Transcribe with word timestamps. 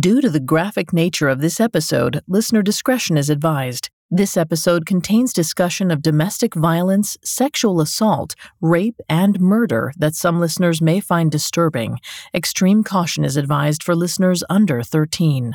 Due 0.00 0.20
to 0.20 0.28
the 0.28 0.40
graphic 0.40 0.92
nature 0.92 1.28
of 1.28 1.40
this 1.40 1.60
episode, 1.60 2.20
listener 2.26 2.62
discretion 2.62 3.16
is 3.16 3.30
advised. 3.30 3.90
This 4.10 4.36
episode 4.36 4.86
contains 4.86 5.32
discussion 5.32 5.92
of 5.92 6.02
domestic 6.02 6.56
violence, 6.56 7.16
sexual 7.22 7.80
assault, 7.80 8.34
rape, 8.60 8.98
and 9.08 9.38
murder 9.38 9.92
that 9.96 10.16
some 10.16 10.40
listeners 10.40 10.80
may 10.80 10.98
find 10.98 11.30
disturbing. 11.30 12.00
Extreme 12.34 12.82
caution 12.82 13.24
is 13.24 13.36
advised 13.36 13.84
for 13.84 13.94
listeners 13.94 14.42
under 14.50 14.82
13. 14.82 15.54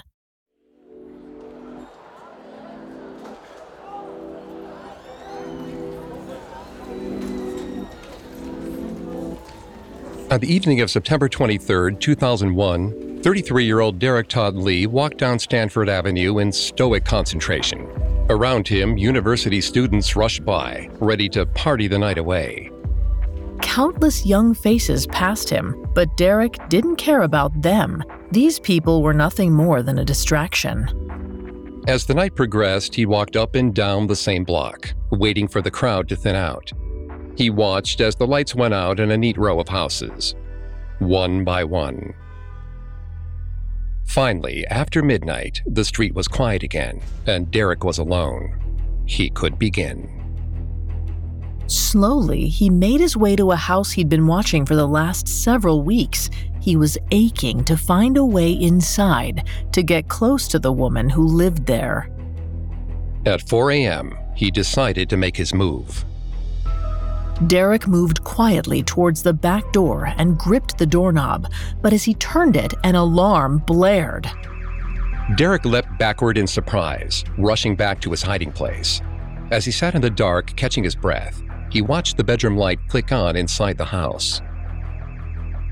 On 10.31 10.39
the 10.39 10.47
evening 10.47 10.79
of 10.79 10.89
September 10.89 11.27
23, 11.27 11.95
2001, 11.95 13.08
33 13.21 13.65
year 13.65 13.81
old 13.81 13.99
Derrick 13.99 14.29
Todd 14.29 14.55
Lee 14.55 14.87
walked 14.87 15.17
down 15.17 15.39
Stanford 15.39 15.89
Avenue 15.89 16.37
in 16.37 16.53
stoic 16.53 17.03
concentration. 17.03 17.85
Around 18.29 18.65
him, 18.65 18.97
university 18.97 19.59
students 19.59 20.15
rushed 20.15 20.45
by, 20.45 20.89
ready 21.01 21.27
to 21.29 21.45
party 21.45 21.87
the 21.89 21.99
night 21.99 22.17
away. 22.17 22.71
Countless 23.61 24.25
young 24.25 24.53
faces 24.53 25.05
passed 25.07 25.49
him, 25.49 25.85
but 25.93 26.15
Derrick 26.15 26.57
didn't 26.69 26.95
care 26.95 27.23
about 27.23 27.61
them. 27.61 28.01
These 28.31 28.57
people 28.59 29.03
were 29.03 29.13
nothing 29.13 29.51
more 29.51 29.83
than 29.83 29.97
a 29.97 30.05
distraction. 30.05 30.87
As 31.87 32.05
the 32.05 32.13
night 32.13 32.35
progressed, 32.35 32.95
he 32.95 33.05
walked 33.05 33.35
up 33.35 33.55
and 33.55 33.73
down 33.73 34.07
the 34.07 34.15
same 34.15 34.45
block, 34.45 34.93
waiting 35.11 35.47
for 35.47 35.61
the 35.61 35.71
crowd 35.71 36.07
to 36.07 36.15
thin 36.15 36.35
out. 36.35 36.71
He 37.35 37.49
watched 37.49 37.99
as 37.99 38.15
the 38.15 38.27
lights 38.27 38.55
went 38.55 38.73
out 38.73 39.01
in 39.01 39.11
a 39.11 39.17
neat 39.17 39.37
row 39.37 39.59
of 39.59 39.67
houses, 39.67 40.35
one 40.99 41.43
by 41.43 41.65
one. 41.65 42.13
Finally, 44.09 44.65
after 44.69 45.03
midnight, 45.03 45.61
the 45.67 45.85
street 45.85 46.15
was 46.15 46.27
quiet 46.27 46.63
again, 46.63 46.99
and 47.27 47.51
Derrick 47.51 47.83
was 47.83 47.99
alone. 47.99 48.59
He 49.05 49.29
could 49.29 49.59
begin. 49.59 50.09
Slowly, 51.67 52.47
he 52.47 52.71
made 52.71 53.01
his 53.01 53.15
way 53.15 53.35
to 53.35 53.51
a 53.51 53.55
house 53.55 53.91
he'd 53.91 54.09
been 54.09 54.25
watching 54.25 54.65
for 54.65 54.75
the 54.75 54.87
last 54.87 55.27
several 55.27 55.83
weeks. 55.83 56.31
He 56.59 56.75
was 56.75 56.97
aching 57.11 57.63
to 57.65 57.77
find 57.77 58.17
a 58.17 58.25
way 58.25 58.51
inside 58.51 59.47
to 59.73 59.83
get 59.83 60.07
close 60.07 60.47
to 60.47 60.57
the 60.57 60.73
woman 60.73 61.07
who 61.07 61.27
lived 61.27 61.67
there. 61.67 62.09
At 63.27 63.47
4 63.47 63.69
a.m., 63.73 64.17
he 64.35 64.49
decided 64.49 65.07
to 65.09 65.17
make 65.17 65.37
his 65.37 65.53
move. 65.53 66.03
Derrick 67.47 67.87
moved 67.87 68.23
quietly 68.25 68.83
towards 68.83 69.23
the 69.23 69.33
back 69.33 69.71
door 69.71 70.13
and 70.17 70.37
gripped 70.37 70.77
the 70.77 70.85
doorknob, 70.85 71.49
but 71.81 71.93
as 71.93 72.03
he 72.03 72.13
turned 72.15 72.57
it, 72.57 72.73
an 72.83 72.95
alarm 72.95 73.59
blared. 73.59 74.29
Derrick 75.37 75.63
leapt 75.63 75.97
backward 75.97 76.37
in 76.37 76.47
surprise, 76.47 77.23
rushing 77.37 77.75
back 77.75 78.01
to 78.01 78.11
his 78.11 78.21
hiding 78.21 78.51
place. 78.51 79.01
As 79.51 79.63
he 79.63 79.71
sat 79.71 79.95
in 79.95 80.01
the 80.01 80.09
dark, 80.09 80.53
catching 80.57 80.83
his 80.83 80.95
breath, 80.95 81.41
he 81.71 81.81
watched 81.81 82.17
the 82.17 82.23
bedroom 82.23 82.57
light 82.57 82.79
click 82.89 83.11
on 83.13 83.37
inside 83.37 83.77
the 83.77 83.85
house. 83.85 84.41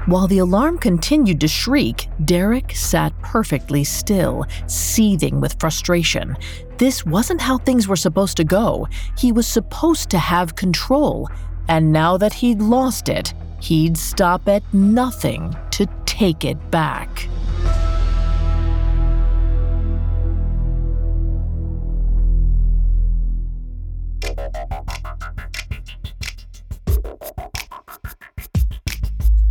While 0.05 0.27
the 0.27 0.38
alarm 0.38 0.77
continued 0.77 1.41
to 1.41 1.49
shriek, 1.49 2.07
Derrick 2.23 2.71
sat 2.73 3.11
perfectly 3.21 3.83
still, 3.83 4.45
seething 4.67 5.41
with 5.41 5.59
frustration. 5.59 6.38
This 6.77 7.05
wasn't 7.05 7.41
how 7.41 7.57
things 7.57 7.89
were 7.89 7.97
supposed 7.97 8.38
to 8.38 8.45
go. 8.45 8.88
He 9.17 9.33
was 9.33 9.47
supposed 9.47 10.09
to 10.11 10.17
have 10.17 10.55
control, 10.55 11.27
and 11.67 11.91
now 11.91 12.17
that 12.17 12.33
he'd 12.33 12.61
lost 12.61 13.09
it, 13.09 13.33
he'd 13.59 13.97
stop 13.97 14.47
at 14.47 14.63
nothing 14.73 15.55
to 15.71 15.87
take 16.05 16.45
it 16.45 16.71
back. 16.71 17.27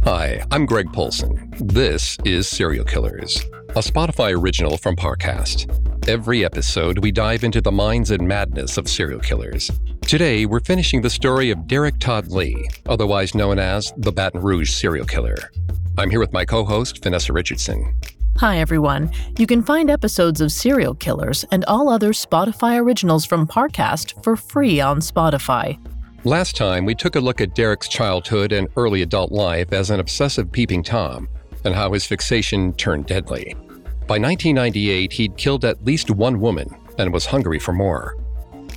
Hi, 0.04 0.44
I'm 0.52 0.66
Greg 0.66 0.92
Polcyn. 0.92 1.52
This 1.58 2.16
is 2.24 2.48
Serial 2.48 2.84
Killers, 2.84 3.40
a 3.76 3.80
Spotify 3.80 4.34
original 4.34 4.78
from 4.78 4.96
Parcast. 4.96 5.68
Every 6.08 6.46
episode, 6.46 7.00
we 7.00 7.12
dive 7.12 7.44
into 7.44 7.60
the 7.60 7.70
minds 7.70 8.10
and 8.10 8.26
madness 8.26 8.78
of 8.78 8.88
serial 8.88 9.20
killers. 9.20 9.70
Today, 10.00 10.46
we're 10.46 10.60
finishing 10.60 11.02
the 11.02 11.10
story 11.10 11.50
of 11.50 11.66
Derrick 11.66 11.98
Todd 11.98 12.28
Lee, 12.28 12.70
otherwise 12.86 13.34
known 13.34 13.58
as 13.58 13.92
the 13.98 14.10
Baton 14.10 14.40
Rouge 14.40 14.70
serial 14.70 15.04
killer. 15.04 15.36
I'm 15.98 16.08
here 16.08 16.20
with 16.20 16.32
my 16.32 16.46
co 16.46 16.64
host, 16.64 17.02
Vanessa 17.02 17.34
Richardson. 17.34 17.94
Hi, 18.38 18.60
everyone. 18.60 19.12
You 19.36 19.46
can 19.46 19.62
find 19.62 19.90
episodes 19.90 20.40
of 20.40 20.52
Serial 20.52 20.94
Killers 20.94 21.44
and 21.50 21.62
all 21.66 21.90
other 21.90 22.14
Spotify 22.14 22.80
originals 22.80 23.26
from 23.26 23.46
Parcast 23.46 24.24
for 24.24 24.36
free 24.36 24.80
on 24.80 25.00
Spotify. 25.00 25.78
Last 26.24 26.56
time, 26.56 26.86
we 26.86 26.94
took 26.94 27.14
a 27.14 27.20
look 27.20 27.42
at 27.42 27.54
Derrick's 27.54 27.88
childhood 27.88 28.52
and 28.52 28.68
early 28.78 29.02
adult 29.02 29.32
life 29.32 29.74
as 29.74 29.90
an 29.90 30.00
obsessive 30.00 30.50
peeping 30.50 30.82
Tom 30.82 31.28
and 31.66 31.74
how 31.74 31.92
his 31.92 32.06
fixation 32.06 32.72
turned 32.72 33.04
deadly. 33.04 33.54
By 34.06 34.18
1998, 34.18 35.12
he'd 35.12 35.36
killed 35.36 35.64
at 35.64 35.84
least 35.84 36.10
one 36.10 36.38
woman 36.40 36.68
and 36.98 37.12
was 37.12 37.26
hungry 37.26 37.58
for 37.58 37.72
more. 37.72 38.16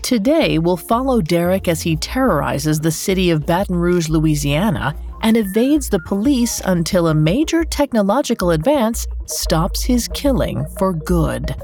Today, 0.01 0.57
we'll 0.57 0.77
follow 0.77 1.21
Derrick 1.21 1.67
as 1.67 1.81
he 1.81 1.95
terrorizes 1.95 2.79
the 2.79 2.91
city 2.91 3.29
of 3.29 3.45
Baton 3.45 3.75
Rouge, 3.75 4.09
Louisiana, 4.09 4.95
and 5.21 5.37
evades 5.37 5.89
the 5.89 5.99
police 5.99 6.61
until 6.61 7.07
a 7.07 7.13
major 7.13 7.63
technological 7.63 8.51
advance 8.51 9.05
stops 9.25 9.83
his 9.83 10.07
killing 10.13 10.65
for 10.77 10.93
good. 10.93 11.55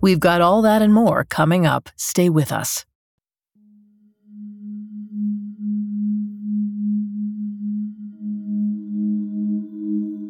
We've 0.00 0.20
got 0.20 0.40
all 0.40 0.62
that 0.62 0.82
and 0.82 0.92
more 0.92 1.24
coming 1.24 1.66
up. 1.66 1.90
Stay 1.96 2.28
with 2.30 2.52
us. 2.52 2.85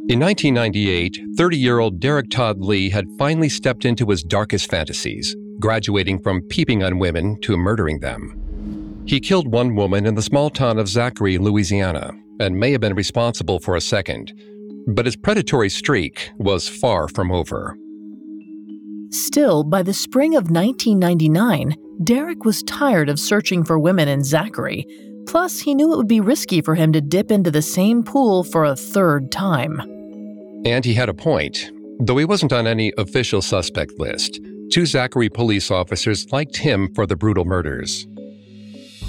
In 0.08 0.20
1998, 0.20 1.20
30 1.36 1.56
year 1.56 1.80
old 1.80 1.98
Derrick 1.98 2.30
Todd 2.30 2.60
Lee 2.60 2.90
had 2.90 3.08
finally 3.18 3.48
stepped 3.48 3.84
into 3.84 4.06
his 4.06 4.22
darkest 4.22 4.70
fantasies, 4.70 5.34
graduating 5.58 6.20
from 6.20 6.42
peeping 6.42 6.84
on 6.84 7.00
women 7.00 7.40
to 7.40 7.56
murdering 7.56 7.98
them. 7.98 9.02
He 9.04 9.18
killed 9.18 9.50
one 9.50 9.74
woman 9.74 10.06
in 10.06 10.14
the 10.14 10.22
small 10.22 10.48
town 10.48 10.78
of 10.78 10.86
Zachary, 10.86 11.38
Louisiana, 11.38 12.12
and 12.38 12.56
may 12.56 12.70
have 12.70 12.80
been 12.80 12.94
responsible 12.94 13.58
for 13.58 13.74
a 13.74 13.80
second, 13.80 14.32
but 14.86 15.06
his 15.06 15.16
predatory 15.16 15.68
streak 15.68 16.30
was 16.38 16.68
far 16.68 17.08
from 17.08 17.32
over. 17.32 17.76
Still, 19.10 19.64
by 19.64 19.82
the 19.82 19.92
spring 19.92 20.36
of 20.36 20.52
1999, 20.52 21.74
Derrick 22.04 22.44
was 22.44 22.62
tired 22.62 23.08
of 23.08 23.18
searching 23.18 23.64
for 23.64 23.76
women 23.76 24.06
in 24.06 24.22
Zachary. 24.22 24.86
Plus, 25.26 25.58
he 25.58 25.74
knew 25.74 25.92
it 25.92 25.96
would 25.96 26.06
be 26.06 26.20
risky 26.20 26.62
for 26.62 26.76
him 26.76 26.92
to 26.92 27.00
dip 27.00 27.32
into 27.32 27.50
the 27.50 27.60
same 27.60 28.04
pool 28.04 28.44
for 28.44 28.64
a 28.64 28.76
third 28.76 29.32
time. 29.32 29.95
And 30.66 30.84
he 30.84 30.94
had 30.94 31.08
a 31.08 31.14
point. 31.14 31.70
Though 32.00 32.16
he 32.16 32.24
wasn't 32.24 32.52
on 32.52 32.66
any 32.66 32.92
official 32.98 33.40
suspect 33.40 33.92
list, 34.00 34.40
two 34.68 34.84
Zachary 34.84 35.28
police 35.28 35.70
officers 35.70 36.26
liked 36.32 36.56
him 36.56 36.92
for 36.92 37.06
the 37.06 37.14
brutal 37.14 37.44
murders. 37.44 38.04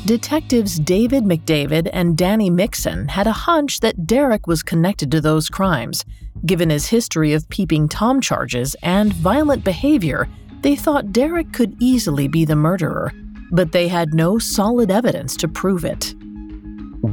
Detectives 0.06 0.78
David 0.78 1.24
McDavid 1.24 1.90
and 1.92 2.16
Danny 2.16 2.52
Mixon 2.52 3.08
had 3.08 3.26
a 3.26 3.32
hunch 3.32 3.80
that 3.80 4.06
Derrick 4.06 4.46
was 4.46 4.62
connected 4.62 5.10
to 5.12 5.20
those 5.20 5.50
crimes. 5.50 6.06
Given 6.46 6.70
his 6.70 6.86
history 6.86 7.34
of 7.34 7.50
peeping 7.50 7.90
Tom 7.90 8.22
charges 8.22 8.76
and 8.84 9.12
violent 9.14 9.64
behavior, 9.64 10.30
they 10.62 10.76
thought 10.76 11.12
Derrick 11.12 11.54
could 11.54 11.76
easily 11.80 12.28
be 12.28 12.46
the 12.46 12.56
murderer, 12.56 13.12
but 13.52 13.72
they 13.72 13.88
had 13.88 14.14
no 14.14 14.38
solid 14.38 14.92
evidence 14.92 15.36
to 15.38 15.48
prove 15.48 15.84
it. 15.84 16.14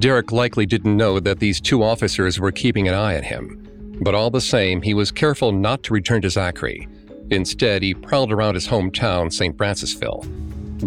Derrick 0.01 0.33
likely 0.33 0.67
didn't 0.67 0.99
know 0.99 1.19
that 1.19 1.39
these 1.39 1.63
two 1.63 1.83
officers 1.83 2.39
were 2.39 2.53
keeping 2.53 2.89
an 2.89 2.95
eye 2.95 3.17
on 3.17 3.23
him. 3.23 3.64
But 4.01 4.15
all 4.15 4.31
the 4.31 4.41
same, 4.41 4.83
he 4.83 4.95
was 4.95 5.11
careful 5.11 5.53
not 5.53 5.83
to 5.85 5.95
return 5.95 6.23
to 6.23 6.31
Zachary. 6.31 6.89
Instead, 7.31 7.83
he 7.83 7.95
prowled 7.95 8.33
around 8.33 8.55
his 8.55 8.69
hometown, 8.69 9.33
St. 9.33 9.57
Francisville. 9.57 10.25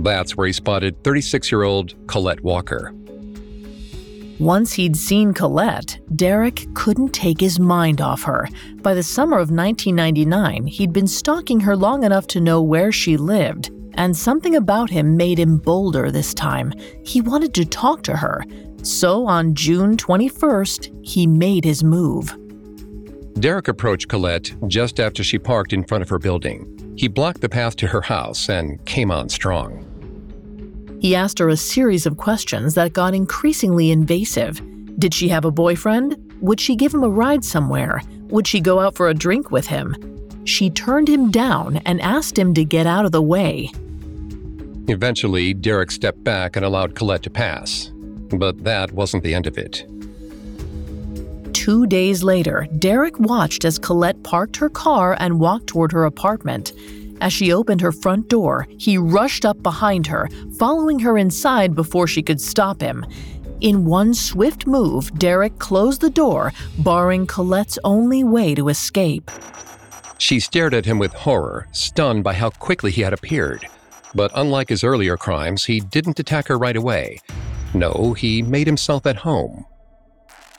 That's 0.03 0.35
where 0.35 0.47
he 0.47 0.53
spotted 0.53 1.03
36 1.03 1.51
year 1.51 1.63
old 1.63 1.95
Colette 2.07 2.43
Walker. 2.43 2.93
Once 4.39 4.73
he'd 4.73 4.95
seen 4.95 5.33
Colette, 5.33 5.99
Derrick 6.15 6.67
couldn't 6.75 7.09
take 7.09 7.39
his 7.39 7.59
mind 7.59 8.01
off 8.01 8.21
her. 8.21 8.47
By 8.83 8.93
the 8.93 9.01
summer 9.01 9.37
of 9.37 9.49
1999, 9.49 10.67
he'd 10.67 10.93
been 10.93 11.07
stalking 11.07 11.59
her 11.61 11.75
long 11.75 12.03
enough 12.03 12.27
to 12.27 12.39
know 12.39 12.61
where 12.61 12.91
she 12.91 13.17
lived, 13.17 13.71
and 13.95 14.15
something 14.15 14.55
about 14.55 14.91
him 14.91 15.17
made 15.17 15.39
him 15.39 15.57
bolder 15.57 16.11
this 16.11 16.35
time. 16.35 16.71
He 17.03 17.19
wanted 17.19 17.55
to 17.55 17.65
talk 17.65 18.03
to 18.03 18.15
her. 18.15 18.43
So 18.83 19.25
on 19.25 19.55
June 19.55 19.97
21st, 19.97 21.03
he 21.03 21.25
made 21.25 21.65
his 21.65 21.83
move. 21.83 22.37
Derrick 23.39 23.67
approached 23.67 24.07
Colette 24.07 24.55
just 24.67 24.99
after 24.99 25.23
she 25.23 25.37
parked 25.37 25.71
in 25.71 25.83
front 25.83 26.01
of 26.01 26.09
her 26.09 26.17
building. 26.17 26.95
He 26.97 27.07
blocked 27.07 27.41
the 27.41 27.49
path 27.49 27.75
to 27.77 27.87
her 27.87 28.01
house 28.01 28.49
and 28.49 28.83
came 28.85 29.11
on 29.11 29.29
strong. 29.29 29.83
He 30.99 31.15
asked 31.15 31.37
her 31.37 31.49
a 31.49 31.57
series 31.57 32.07
of 32.07 32.17
questions 32.17 32.73
that 32.73 32.93
got 32.93 33.13
increasingly 33.13 33.91
invasive. 33.91 34.59
Did 34.97 35.13
she 35.13 35.27
have 35.27 35.45
a 35.45 35.51
boyfriend? 35.51 36.17
Would 36.41 36.59
she 36.59 36.75
give 36.75 36.93
him 36.93 37.03
a 37.03 37.09
ride 37.09 37.45
somewhere? 37.45 38.01
Would 38.29 38.47
she 38.47 38.59
go 38.59 38.79
out 38.79 38.95
for 38.95 39.09
a 39.09 39.13
drink 39.13 39.51
with 39.51 39.67
him? 39.67 39.95
She 40.45 40.71
turned 40.71 41.07
him 41.07 41.29
down 41.29 41.77
and 41.85 42.01
asked 42.01 42.37
him 42.39 42.55
to 42.55 42.65
get 42.65 42.87
out 42.87 43.05
of 43.05 43.11
the 43.11 43.21
way. 43.21 43.69
Eventually, 44.87 45.53
Derrick 45.53 45.91
stepped 45.91 46.23
back 46.23 46.55
and 46.55 46.65
allowed 46.65 46.95
Colette 46.95 47.23
to 47.23 47.29
pass. 47.29 47.91
But 48.29 48.63
that 48.63 48.91
wasn't 48.93 49.23
the 49.23 49.35
end 49.35 49.45
of 49.45 49.57
it. 49.57 49.85
Two 51.67 51.85
days 51.85 52.23
later, 52.23 52.65
Derrick 52.79 53.19
watched 53.19 53.65
as 53.65 53.77
Colette 53.77 54.23
parked 54.23 54.55
her 54.55 54.69
car 54.69 55.17
and 55.19 55.37
walked 55.37 55.67
toward 55.67 55.91
her 55.91 56.05
apartment. 56.05 56.71
As 57.19 57.33
she 57.33 57.51
opened 57.51 57.81
her 57.81 57.91
front 57.91 58.29
door, 58.29 58.65
he 58.77 58.97
rushed 58.97 59.43
up 59.43 59.61
behind 59.61 60.07
her, 60.07 60.29
following 60.57 60.97
her 60.99 61.17
inside 61.17 61.75
before 61.75 62.07
she 62.07 62.23
could 62.23 62.39
stop 62.39 62.79
him. 62.79 63.05
In 63.59 63.83
one 63.83 64.13
swift 64.13 64.65
move, 64.65 65.11
Derrick 65.19 65.59
closed 65.59 65.99
the 65.99 66.09
door, 66.09 66.53
barring 66.77 67.27
Colette's 67.27 67.77
only 67.83 68.23
way 68.23 68.55
to 68.55 68.69
escape. 68.69 69.29
She 70.19 70.39
stared 70.39 70.73
at 70.73 70.85
him 70.85 70.99
with 70.99 71.11
horror, 71.11 71.67
stunned 71.73 72.23
by 72.23 72.35
how 72.35 72.49
quickly 72.49 72.91
he 72.91 73.01
had 73.01 73.11
appeared. 73.11 73.67
But 74.15 74.31
unlike 74.35 74.69
his 74.69 74.85
earlier 74.85 75.17
crimes, 75.17 75.65
he 75.65 75.81
didn't 75.81 76.21
attack 76.21 76.47
her 76.47 76.57
right 76.57 76.77
away. 76.77 77.19
No, 77.73 78.13
he 78.13 78.41
made 78.41 78.67
himself 78.67 79.05
at 79.05 79.17
home, 79.17 79.65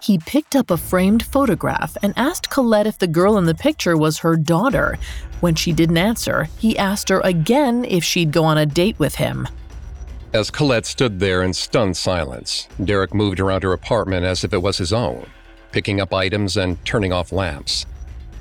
he 0.03 0.19
picked 0.19 0.57
up 0.57 0.71
a 0.71 0.77
framed 0.77 1.23
photograph 1.23 1.97
and 2.03 2.15
asked 2.17 2.51
Colette 2.51 2.87
if 2.87 2.99
the 2.99 3.07
girl 3.07 3.37
in 3.39 3.45
the 3.45 3.55
picture 3.55 3.97
was 3.97 4.19
her 4.19 4.37
daughter. 4.37 4.99
When 5.41 5.55
she 5.55 5.73
didn't 5.73 5.99
answer, 5.99 6.45
he 6.59 6.79
asked 6.79 7.09
her 7.09 7.21
again 7.21 7.85
if 7.85 8.05
she'd 8.05 8.33
go 8.33 8.45
on 8.45 8.59
a 8.59 8.67
date 8.67 8.99
with 8.99 9.17
him. 9.17 9.49
As 10.33 10.51
Colette 10.51 10.85
stood 10.85 11.21
there 11.21 11.43
in 11.43 11.55
stunned 11.55 11.97
silence, 11.97 12.69
Derrick 12.85 13.15
moved 13.15 13.41
around 13.41 13.63
her 13.63 13.73
apartment 13.73 14.27
as 14.27 14.45
if 14.45 14.53
it 14.53 14.63
was 14.63 14.77
his 14.77 14.93
own, 14.93 15.27
picking 15.73 16.01
up 16.01 16.13
items 16.13 16.57
and 16.57 16.83
turning 16.85 17.13
off 17.13 17.33
lamps. 17.33 17.87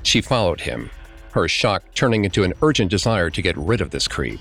She 0.02 0.20
followed 0.20 0.60
him, 0.60 0.90
her 1.32 1.48
shock 1.48 1.82
turning 1.94 2.24
into 2.24 2.44
an 2.44 2.54
urgent 2.62 2.90
desire 2.90 3.30
to 3.30 3.42
get 3.42 3.56
rid 3.56 3.80
of 3.80 3.90
this 3.90 4.06
creep. 4.06 4.38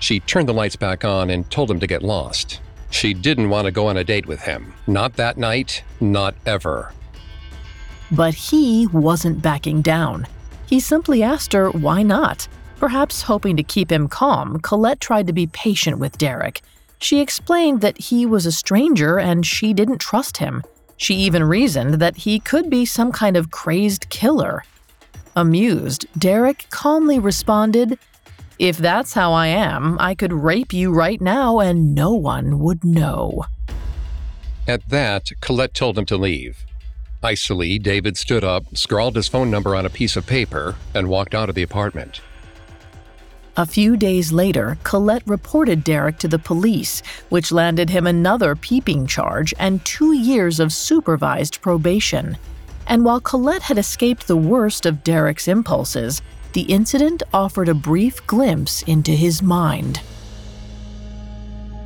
She 0.00 0.20
turned 0.20 0.48
the 0.48 0.54
lights 0.54 0.76
back 0.76 1.04
on 1.04 1.30
and 1.30 1.48
told 1.50 1.70
him 1.70 1.78
to 1.80 1.86
get 1.86 2.02
lost, 2.02 2.60
she 2.92 3.14
didn't 3.14 3.48
want 3.48 3.64
to 3.64 3.72
go 3.72 3.86
on 3.88 3.96
a 3.96 4.04
date 4.04 4.26
with 4.26 4.40
him. 4.40 4.72
Not 4.86 5.14
that 5.14 5.38
night, 5.38 5.82
not 6.00 6.34
ever. 6.46 6.92
But 8.10 8.34
he 8.34 8.86
wasn't 8.88 9.42
backing 9.42 9.82
down. 9.82 10.26
He 10.66 10.78
simply 10.78 11.22
asked 11.22 11.52
her 11.52 11.70
why 11.70 12.02
not. 12.02 12.46
Perhaps 12.76 13.22
hoping 13.22 13.56
to 13.56 13.62
keep 13.62 13.90
him 13.90 14.08
calm, 14.08 14.60
Colette 14.60 15.00
tried 15.00 15.26
to 15.28 15.32
be 15.32 15.46
patient 15.46 15.98
with 15.98 16.18
Derrick. 16.18 16.62
She 16.98 17.20
explained 17.20 17.80
that 17.80 17.98
he 17.98 18.26
was 18.26 18.46
a 18.46 18.52
stranger 18.52 19.18
and 19.18 19.46
she 19.46 19.72
didn't 19.72 19.98
trust 19.98 20.36
him. 20.36 20.62
She 20.96 21.14
even 21.14 21.42
reasoned 21.42 21.94
that 21.94 22.18
he 22.18 22.38
could 22.38 22.70
be 22.70 22.84
some 22.84 23.10
kind 23.10 23.36
of 23.36 23.50
crazed 23.50 24.08
killer. 24.08 24.64
Amused, 25.34 26.06
Derrick 26.18 26.66
calmly 26.70 27.18
responded, 27.18 27.98
if 28.58 28.76
that's 28.76 29.14
how 29.14 29.32
I 29.32 29.48
am, 29.48 29.96
I 30.00 30.14
could 30.14 30.32
rape 30.32 30.72
you 30.72 30.92
right 30.92 31.20
now 31.20 31.58
and 31.58 31.94
no 31.94 32.12
one 32.14 32.58
would 32.60 32.84
know. 32.84 33.44
At 34.66 34.88
that, 34.88 35.30
Colette 35.40 35.74
told 35.74 35.98
him 35.98 36.06
to 36.06 36.16
leave. 36.16 36.64
Icily, 37.22 37.78
David 37.78 38.16
stood 38.16 38.42
up, 38.44 38.76
scrawled 38.76 39.16
his 39.16 39.28
phone 39.28 39.50
number 39.50 39.76
on 39.76 39.86
a 39.86 39.90
piece 39.90 40.16
of 40.16 40.26
paper, 40.26 40.76
and 40.94 41.08
walked 41.08 41.34
out 41.34 41.48
of 41.48 41.54
the 41.54 41.62
apartment. 41.62 42.20
A 43.56 43.66
few 43.66 43.96
days 43.96 44.32
later, 44.32 44.78
Colette 44.82 45.22
reported 45.26 45.84
Derrick 45.84 46.18
to 46.18 46.28
the 46.28 46.38
police, 46.38 47.02
which 47.28 47.52
landed 47.52 47.90
him 47.90 48.06
another 48.06 48.56
peeping 48.56 49.06
charge 49.06 49.52
and 49.58 49.84
two 49.84 50.14
years 50.14 50.58
of 50.58 50.72
supervised 50.72 51.60
probation. 51.60 52.38
And 52.86 53.04
while 53.04 53.20
Colette 53.20 53.62
had 53.62 53.78
escaped 53.78 54.26
the 54.26 54.36
worst 54.36 54.86
of 54.86 55.04
Derrick's 55.04 55.48
impulses, 55.48 56.22
the 56.52 56.62
incident 56.62 57.22
offered 57.32 57.68
a 57.68 57.74
brief 57.74 58.26
glimpse 58.26 58.82
into 58.82 59.12
his 59.12 59.42
mind. 59.42 60.00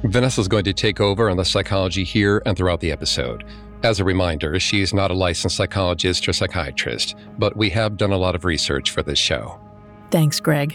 Vanessa's 0.05 0.49
going 0.49 0.65
to 0.65 0.73
take 0.73 1.01
over 1.01 1.29
on 1.31 1.37
the 1.37 1.45
psychology 1.45 2.05
here 2.05 2.43
and 2.47 2.57
throughout 2.57 2.81
the 2.81 2.93
episode. 2.93 3.45
As 3.83 4.01
a 4.01 4.05
reminder, 4.05 4.59
she 4.59 4.81
is 4.81 4.95
not 4.95 5.11
a 5.11 5.15
licensed 5.15 5.57
psychologist 5.57 6.29
or 6.29 6.33
psychiatrist, 6.33 7.15
but 7.39 7.57
we 7.57 7.71
have 7.71 7.97
done 7.97 8.13
a 8.13 8.17
lot 8.17 8.35
of 8.35 8.45
research 8.45 8.91
for 8.91 9.03
this 9.03 9.19
show. 9.19 9.61
Thanks, 10.11 10.41
Greg. 10.41 10.75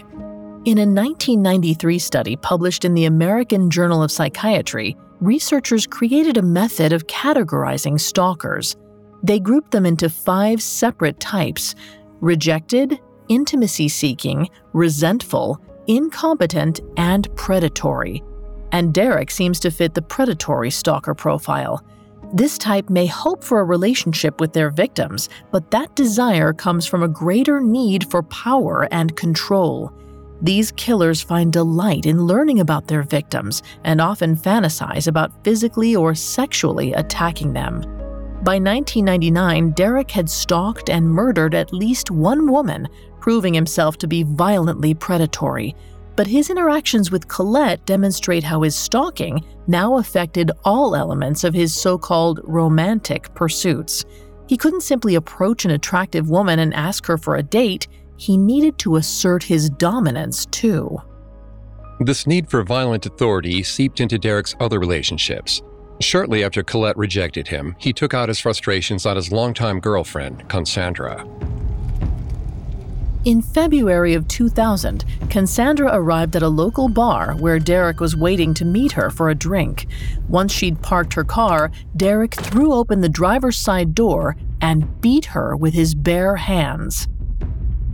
In 0.64 0.78
a 0.78 0.86
1993 0.86 1.98
study 1.98 2.36
published 2.36 2.84
in 2.84 2.94
the 2.94 3.06
American 3.06 3.70
Journal 3.70 4.02
of 4.02 4.12
Psychiatry, 4.12 4.96
researchers 5.20 5.86
created 5.86 6.36
a 6.36 6.42
method 6.42 6.92
of 6.92 7.06
categorizing 7.06 7.98
stalkers. 7.98 8.76
They 9.22 9.40
grouped 9.40 9.72
them 9.72 9.86
into 9.86 10.08
five 10.08 10.62
separate 10.62 11.18
types 11.18 11.74
rejected, 12.20 13.00
intimacy 13.32 13.88
seeking, 13.88 14.48
resentful, 14.72 15.58
incompetent, 15.86 16.80
and 16.96 17.34
predatory. 17.34 18.22
And 18.72 18.92
Derrick 18.92 19.30
seems 19.30 19.58
to 19.60 19.70
fit 19.70 19.94
the 19.94 20.02
predatory 20.02 20.70
stalker 20.70 21.14
profile. 21.14 21.82
This 22.34 22.56
type 22.58 22.88
may 22.88 23.06
hope 23.06 23.42
for 23.42 23.60
a 23.60 23.64
relationship 23.64 24.40
with 24.40 24.52
their 24.52 24.70
victims, 24.70 25.28
but 25.50 25.70
that 25.70 25.94
desire 25.94 26.52
comes 26.52 26.86
from 26.86 27.02
a 27.02 27.08
greater 27.08 27.60
need 27.60 28.10
for 28.10 28.22
power 28.22 28.88
and 28.90 29.16
control. 29.16 29.92
These 30.40 30.72
killers 30.72 31.22
find 31.22 31.52
delight 31.52 32.06
in 32.06 32.26
learning 32.26 32.60
about 32.60 32.88
their 32.88 33.02
victims 33.02 33.62
and 33.84 34.00
often 34.00 34.36
fantasize 34.36 35.06
about 35.06 35.44
physically 35.44 35.94
or 35.94 36.14
sexually 36.14 36.92
attacking 36.94 37.52
them. 37.52 38.01
By 38.42 38.54
1999, 38.54 39.70
Derrick 39.70 40.10
had 40.10 40.28
stalked 40.28 40.90
and 40.90 41.08
murdered 41.08 41.54
at 41.54 41.72
least 41.72 42.10
one 42.10 42.50
woman, 42.50 42.88
proving 43.20 43.54
himself 43.54 43.98
to 43.98 44.08
be 44.08 44.24
violently 44.24 44.94
predatory. 44.94 45.76
But 46.16 46.26
his 46.26 46.50
interactions 46.50 47.12
with 47.12 47.28
Colette 47.28 47.86
demonstrate 47.86 48.42
how 48.42 48.62
his 48.62 48.74
stalking 48.74 49.44
now 49.68 49.96
affected 49.98 50.50
all 50.64 50.96
elements 50.96 51.44
of 51.44 51.54
his 51.54 51.72
so 51.72 51.96
called 51.96 52.40
romantic 52.42 53.32
pursuits. 53.32 54.04
He 54.48 54.56
couldn't 54.56 54.80
simply 54.80 55.14
approach 55.14 55.64
an 55.64 55.70
attractive 55.70 56.28
woman 56.28 56.58
and 56.58 56.74
ask 56.74 57.06
her 57.06 57.16
for 57.16 57.36
a 57.36 57.44
date, 57.44 57.86
he 58.16 58.36
needed 58.36 58.76
to 58.78 58.96
assert 58.96 59.44
his 59.44 59.70
dominance 59.70 60.46
too. 60.46 60.98
This 62.00 62.26
need 62.26 62.50
for 62.50 62.64
violent 62.64 63.06
authority 63.06 63.62
seeped 63.62 64.00
into 64.00 64.18
Derrick's 64.18 64.56
other 64.58 64.80
relationships. 64.80 65.62
Shortly 66.02 66.42
after 66.42 66.64
Colette 66.64 66.96
rejected 66.96 67.46
him, 67.46 67.76
he 67.78 67.92
took 67.92 68.12
out 68.12 68.28
his 68.28 68.40
frustrations 68.40 69.06
on 69.06 69.14
his 69.14 69.30
longtime 69.30 69.78
girlfriend, 69.78 70.48
Cassandra. 70.48 71.24
In 73.24 73.40
February 73.40 74.14
of 74.14 74.26
2000, 74.26 75.04
Cassandra 75.30 75.90
arrived 75.92 76.34
at 76.34 76.42
a 76.42 76.48
local 76.48 76.88
bar 76.88 77.36
where 77.36 77.60
Derrick 77.60 78.00
was 78.00 78.16
waiting 78.16 78.52
to 78.54 78.64
meet 78.64 78.92
her 78.92 79.10
for 79.10 79.30
a 79.30 79.34
drink. 79.34 79.86
Once 80.28 80.52
she'd 80.52 80.82
parked 80.82 81.14
her 81.14 81.22
car, 81.22 81.70
Derrick 81.96 82.34
threw 82.34 82.72
open 82.72 83.00
the 83.00 83.08
driver's 83.08 83.56
side 83.56 83.94
door 83.94 84.36
and 84.60 85.00
beat 85.00 85.26
her 85.26 85.56
with 85.56 85.72
his 85.72 85.94
bare 85.94 86.34
hands. 86.34 87.06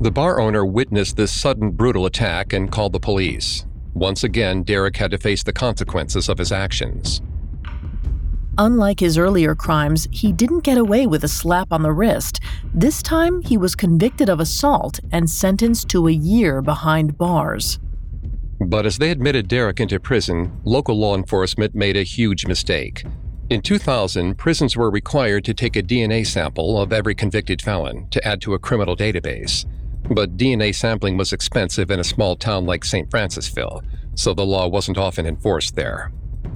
The 0.01 0.11
bar 0.11 0.41
owner 0.41 0.65
witnessed 0.65 1.17
this 1.17 1.33
sudden 1.33 1.73
brutal 1.73 2.07
attack 2.07 2.55
and 2.55 2.73
called 2.73 2.95
the 2.95 3.01
police. 3.01 3.67
Once 3.93 4.25
again, 4.25 4.63
Derrick 4.63 4.97
had 4.97 5.11
to 5.11 5.19
face 5.19 5.43
the 5.43 5.53
consequences 5.53 6.31
of 6.31 6.39
his 6.39 6.53
actions. 6.53 7.21
Unlike 8.61 8.99
his 8.99 9.17
earlier 9.17 9.55
crimes, 9.55 10.09
he 10.11 10.33
didn't 10.33 10.65
get 10.65 10.79
away 10.79 11.07
with 11.07 11.23
a 11.23 11.29
slap 11.29 11.73
on 11.73 11.83
the 11.83 11.93
wrist. 11.93 12.41
This 12.75 13.03
time, 13.03 13.41
he 13.43 13.57
was 13.57 13.77
convicted 13.77 14.29
of 14.29 14.41
assault 14.41 14.99
and 15.13 15.31
sentenced 15.31 15.89
to 15.91 16.09
a 16.09 16.13
year 16.13 16.61
behind 16.61 17.17
bars. 17.17 17.79
But 18.61 18.85
as 18.85 18.99
they 18.99 19.13
admitted 19.13 19.47
Derrick 19.47 19.79
into 19.79 20.01
prison, 20.01 20.61
local 20.65 20.99
law 20.99 21.15
enforcement 21.15 21.77
made 21.77 21.97
a 21.97 22.03
huge 22.03 22.47
mistake. 22.47 23.05
In 23.49 23.63
2000, 23.63 24.37
prisons 24.37 24.77
were 24.77 24.91
required 24.91 25.45
to 25.45 25.55
take 25.55 25.77
a 25.77 25.83
DNA 25.83 26.27
sample 26.27 26.83
of 26.83 26.93
every 26.93 27.15
convicted 27.15 27.63
felon 27.63 28.09
to 28.11 28.27
add 28.27 28.41
to 28.43 28.55
a 28.55 28.59
criminal 28.59 28.97
database. 28.97 29.65
But 30.11 30.37
DNA 30.37 30.75
sampling 30.75 31.17
was 31.17 31.33
expensive 31.33 31.93
in 31.93 32.01
a 32.01 32.05
small 32.05 32.35
town 32.35 32.67
like 32.67 32.85
St. 32.85 33.09
Francisville, 33.09 33.85
so 34.17 34.35
the 34.35 34.45
law 34.45 34.67
wasn't 34.67 34.99
often 34.99 35.27
enforced 35.27 35.77
there. 35.77 36.11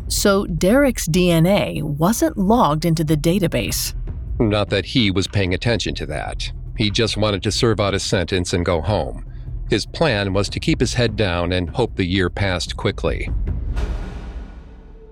So 0.09 0.47
Derrick's 0.47 1.09
DNA 1.09 1.83
wasn't 1.83 2.37
logged 2.37 2.85
into 2.85 3.05
the 3.05 3.17
database. 3.17 3.95
Not 4.39 4.71
that 4.71 4.87
he 4.87 5.11
was 5.11 5.29
paying 5.29 5.55
attention 5.55 5.95
to 5.97 6.07
that. 6.07 6.51
He 6.77 6.91
just 6.91 7.17
wanted 7.17 7.43
to 7.45 7.53
serve 7.53 7.81
out 7.81 7.93
his 7.93 8.03
sentence 8.03 8.53
and 8.53 8.65
go 8.65 8.81
home. 8.81 9.25
His 9.71 9.87
plan 9.87 10.33
was 10.33 10.49
to 10.51 10.61
keep 10.61 10.81
his 10.81 10.95
head 10.95 11.17
down 11.17 11.53
and 11.53 11.71
hope 11.71 11.97
the 11.97 12.05
year 12.05 12.29
passed 12.29 12.77
quickly. 12.77 13.31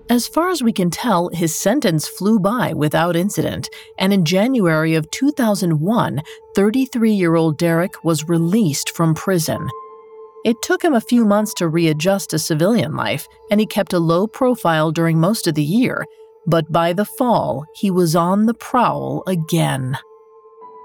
As 0.09 0.27
far 0.27 0.49
as 0.49 0.61
we 0.61 0.73
can 0.73 0.89
tell, 0.89 1.29
his 1.29 1.59
sentence 1.59 2.07
flew 2.07 2.37
by 2.37 2.73
without 2.73 3.15
incident, 3.15 3.69
and 3.97 4.11
in 4.11 4.25
January 4.25 4.93
of 4.93 5.09
2001, 5.11 6.21
33 6.53 7.13
year 7.13 7.35
old 7.35 7.57
Derrick 7.57 8.03
was 8.03 8.27
released 8.27 8.89
from 8.89 9.13
prison. 9.15 9.69
It 10.43 10.61
took 10.61 10.83
him 10.83 10.93
a 10.93 11.01
few 11.01 11.25
months 11.25 11.53
to 11.55 11.67
readjust 11.67 12.31
to 12.31 12.39
civilian 12.39 12.95
life, 12.95 13.27
and 13.49 13.59
he 13.59 13.65
kept 13.65 13.93
a 13.93 13.99
low 13.99 14.27
profile 14.27 14.91
during 14.91 15.19
most 15.19 15.47
of 15.47 15.55
the 15.55 15.63
year, 15.63 16.05
but 16.47 16.71
by 16.71 16.93
the 16.93 17.05
fall, 17.05 17.65
he 17.75 17.91
was 17.91 18.15
on 18.15 18.45
the 18.45 18.53
prowl 18.53 19.23
again. 19.27 19.97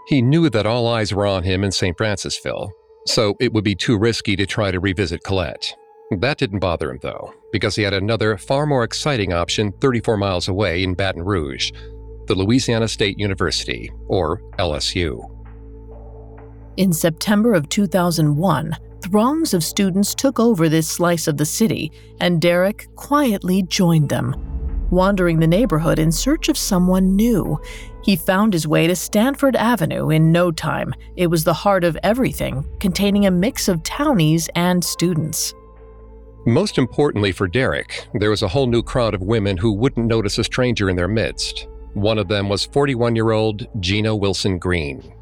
He 0.09 0.23
knew 0.23 0.51
that 0.51 0.67
all 0.67 0.87
eyes 0.87 1.15
were 1.15 1.27
on 1.27 1.43
him 1.43 1.65
in 1.65 1.73
St. 1.73 1.97
Francisville, 1.97 2.71
so 3.07 3.35
it 3.41 3.53
would 3.53 3.65
be 3.65 3.75
too 3.75 3.99
risky 3.99 4.37
to 4.37 4.47
try 4.47 4.71
to 4.71 4.81
revisit 4.81 5.25
Colette. 5.25 5.75
That 6.11 6.39
didn't 6.39 6.61
bother 6.61 6.91
him, 6.91 6.99
though, 7.03 7.33
because 7.51 7.75
he 7.75 7.83
had 7.83 7.95
another, 7.95 8.37
far 8.37 8.67
more 8.67 8.85
exciting 8.85 9.33
option 9.33 9.73
34 9.81 10.17
miles 10.17 10.49
away 10.49 10.83
in 10.83 10.95
Baton 10.95 11.23
Rouge 11.23 11.73
the 12.27 12.35
Louisiana 12.35 12.89
State 12.89 13.19
University, 13.19 13.91
or 14.09 14.41
LSU. 14.59 15.21
In 16.77 16.93
September 16.93 17.55
of 17.55 17.69
2001, 17.69 18.77
throngs 19.03 19.55
of 19.55 19.65
students 19.65 20.15
took 20.15 20.39
over 20.39 20.69
this 20.69 20.89
slice 20.89 21.27
of 21.27 21.37
the 21.37 21.47
city, 21.47 21.93
and 22.21 22.41
Derrick 22.41 22.89
quietly 22.97 23.63
joined 23.63 24.09
them. 24.09 24.35
Wandering 24.91 25.41
the 25.41 25.47
neighborhood 25.47 25.99
in 25.99 26.13
search 26.13 26.49
of 26.49 26.57
someone 26.57 27.17
new, 27.17 27.61
he 28.03 28.15
found 28.15 28.53
his 28.53 28.69
way 28.69 28.87
to 28.87 28.95
Stanford 28.95 29.57
Avenue 29.57 30.11
in 30.11 30.31
no 30.31 30.53
time. 30.53 30.95
It 31.17 31.27
was 31.27 31.43
the 31.43 31.55
heart 31.55 31.83
of 31.83 31.99
everything, 32.05 32.65
containing 32.79 33.27
a 33.27 33.31
mix 33.33 33.67
of 33.67 33.83
townies 33.83 34.49
and 34.55 34.85
students. 34.85 35.53
Most 36.47 36.79
importantly 36.79 37.33
for 37.33 37.49
Derrick, 37.49 38.07
there 38.15 38.31
was 38.31 38.43
a 38.43 38.49
whole 38.49 38.69
new 38.69 38.81
crowd 38.81 39.15
of 39.15 39.23
women 39.23 39.57
who 39.57 39.73
wouldn't 39.73 40.07
notice 40.07 40.39
a 40.39 40.45
stranger 40.45 40.89
in 40.89 40.95
their 40.95 41.09
midst. 41.09 41.67
One 41.95 42.19
of 42.19 42.29
them 42.29 42.49
was 42.49 42.67
41 42.67 43.17
year 43.17 43.33
old 43.33 43.67
Gina 43.81 44.15
Wilson 44.15 44.59
Green. 44.59 45.16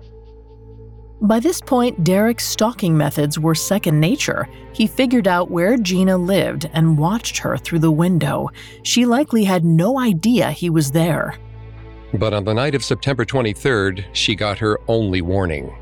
By 1.24 1.40
this 1.40 1.58
point, 1.58 2.04
Derrick's 2.04 2.44
stalking 2.44 2.98
methods 2.98 3.38
were 3.38 3.54
second 3.54 3.98
nature. 3.98 4.46
He 4.74 4.86
figured 4.86 5.26
out 5.26 5.50
where 5.50 5.78
Gina 5.78 6.18
lived 6.18 6.68
and 6.74 6.98
watched 6.98 7.38
her 7.38 7.56
through 7.56 7.78
the 7.78 7.90
window. 7.90 8.50
She 8.82 9.06
likely 9.06 9.42
had 9.44 9.64
no 9.64 9.98
idea 9.98 10.50
he 10.50 10.68
was 10.68 10.90
there. 10.90 11.38
But 12.12 12.34
on 12.34 12.44
the 12.44 12.52
night 12.52 12.74
of 12.74 12.84
September 12.84 13.24
23rd, 13.24 14.04
she 14.12 14.34
got 14.34 14.58
her 14.58 14.78
only 14.86 15.22
warning. 15.22 15.74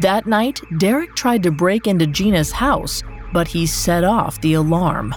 That 0.00 0.26
night, 0.26 0.58
Derrick 0.78 1.14
tried 1.14 1.42
to 1.42 1.50
break 1.50 1.86
into 1.86 2.06
Gina's 2.06 2.50
house, 2.50 3.02
but 3.34 3.46
he 3.46 3.66
set 3.66 4.04
off 4.04 4.40
the 4.40 4.54
alarm. 4.54 5.14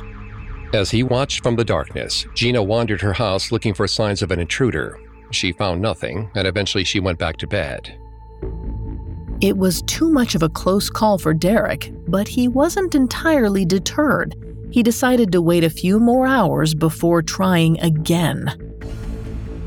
As 0.74 0.92
he 0.92 1.04
watched 1.04 1.44
from 1.44 1.56
the 1.56 1.64
darkness, 1.64 2.26
Gina 2.36 2.62
wandered 2.62 3.00
her 3.00 3.14
house 3.14 3.54
looking 3.54 3.74
for 3.74 3.88
signs 3.88 4.22
of 4.22 4.32
an 4.32 4.40
intruder. 4.42 5.00
She 5.32 5.54
found 5.54 5.82
nothing, 5.82 6.30
and 6.36 6.46
eventually 6.46 6.84
she 6.84 7.00
went 7.00 7.20
back 7.20 7.38
to 7.38 7.48
bed. 7.48 7.98
It 9.40 9.56
was 9.56 9.84
too 9.84 10.10
much 10.10 10.34
of 10.34 10.42
a 10.42 10.50
close 10.50 10.90
call 10.90 11.20
for 11.20 11.32
Derrick, 11.32 11.94
but 12.08 12.28
he 12.28 12.48
wasn't 12.48 12.96
entirely 12.96 13.66
deterred. 13.66 14.36
He 14.72 14.82
decided 14.82 15.32
to 15.32 15.44
wait 15.44 15.64
a 15.64 15.70
few 15.70 16.00
more 16.00 16.26
hours 16.26 16.74
before 16.74 17.22
trying 17.22 17.80
again. 17.82 18.52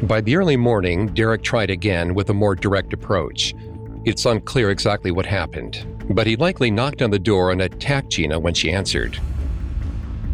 By 0.03 0.23
the 0.23 0.35
early 0.35 0.57
morning, 0.57 1.07
Derrick 1.15 1.45
tried 1.45 1.71
again 1.71 2.15
with 2.15 2.31
a 2.31 2.35
more 2.35 2.57
direct 2.57 2.93
approach. 2.93 3.55
It's 4.05 4.27
unclear 4.27 4.71
exactly 4.71 5.13
what 5.13 5.27
happened, 5.27 5.87
but 6.11 6.27
he 6.27 6.35
likely 6.35 6.73
knocked 6.73 7.01
on 7.01 7.11
the 7.11 7.19
door 7.21 7.53
and 7.53 7.63
attacked 7.63 8.11
Gina 8.11 8.41
when 8.41 8.55
she 8.55 8.73
answered. 8.73 9.21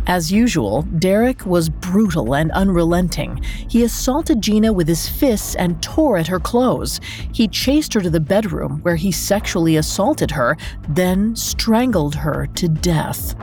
As 0.06 0.30
usual, 0.30 0.82
Derrick 0.82 1.44
was 1.44 1.68
brutal 1.68 2.34
and 2.36 2.52
unrelenting. 2.52 3.42
He 3.68 3.82
assaulted 3.82 4.40
Gina 4.40 4.72
with 4.72 4.86
his 4.86 5.08
fists 5.08 5.56
and 5.56 5.82
tore 5.82 6.16
at 6.16 6.28
her 6.28 6.38
clothes. 6.38 7.00
He 7.32 7.48
chased 7.48 7.92
her 7.94 8.00
to 8.00 8.10
the 8.10 8.20
bedroom 8.20 8.78
where 8.82 8.94
he 8.94 9.10
sexually 9.10 9.76
assaulted 9.76 10.30
her, 10.30 10.56
then 10.88 11.34
strangled 11.34 12.14
her 12.14 12.46
to 12.54 12.68
death. 12.68 13.34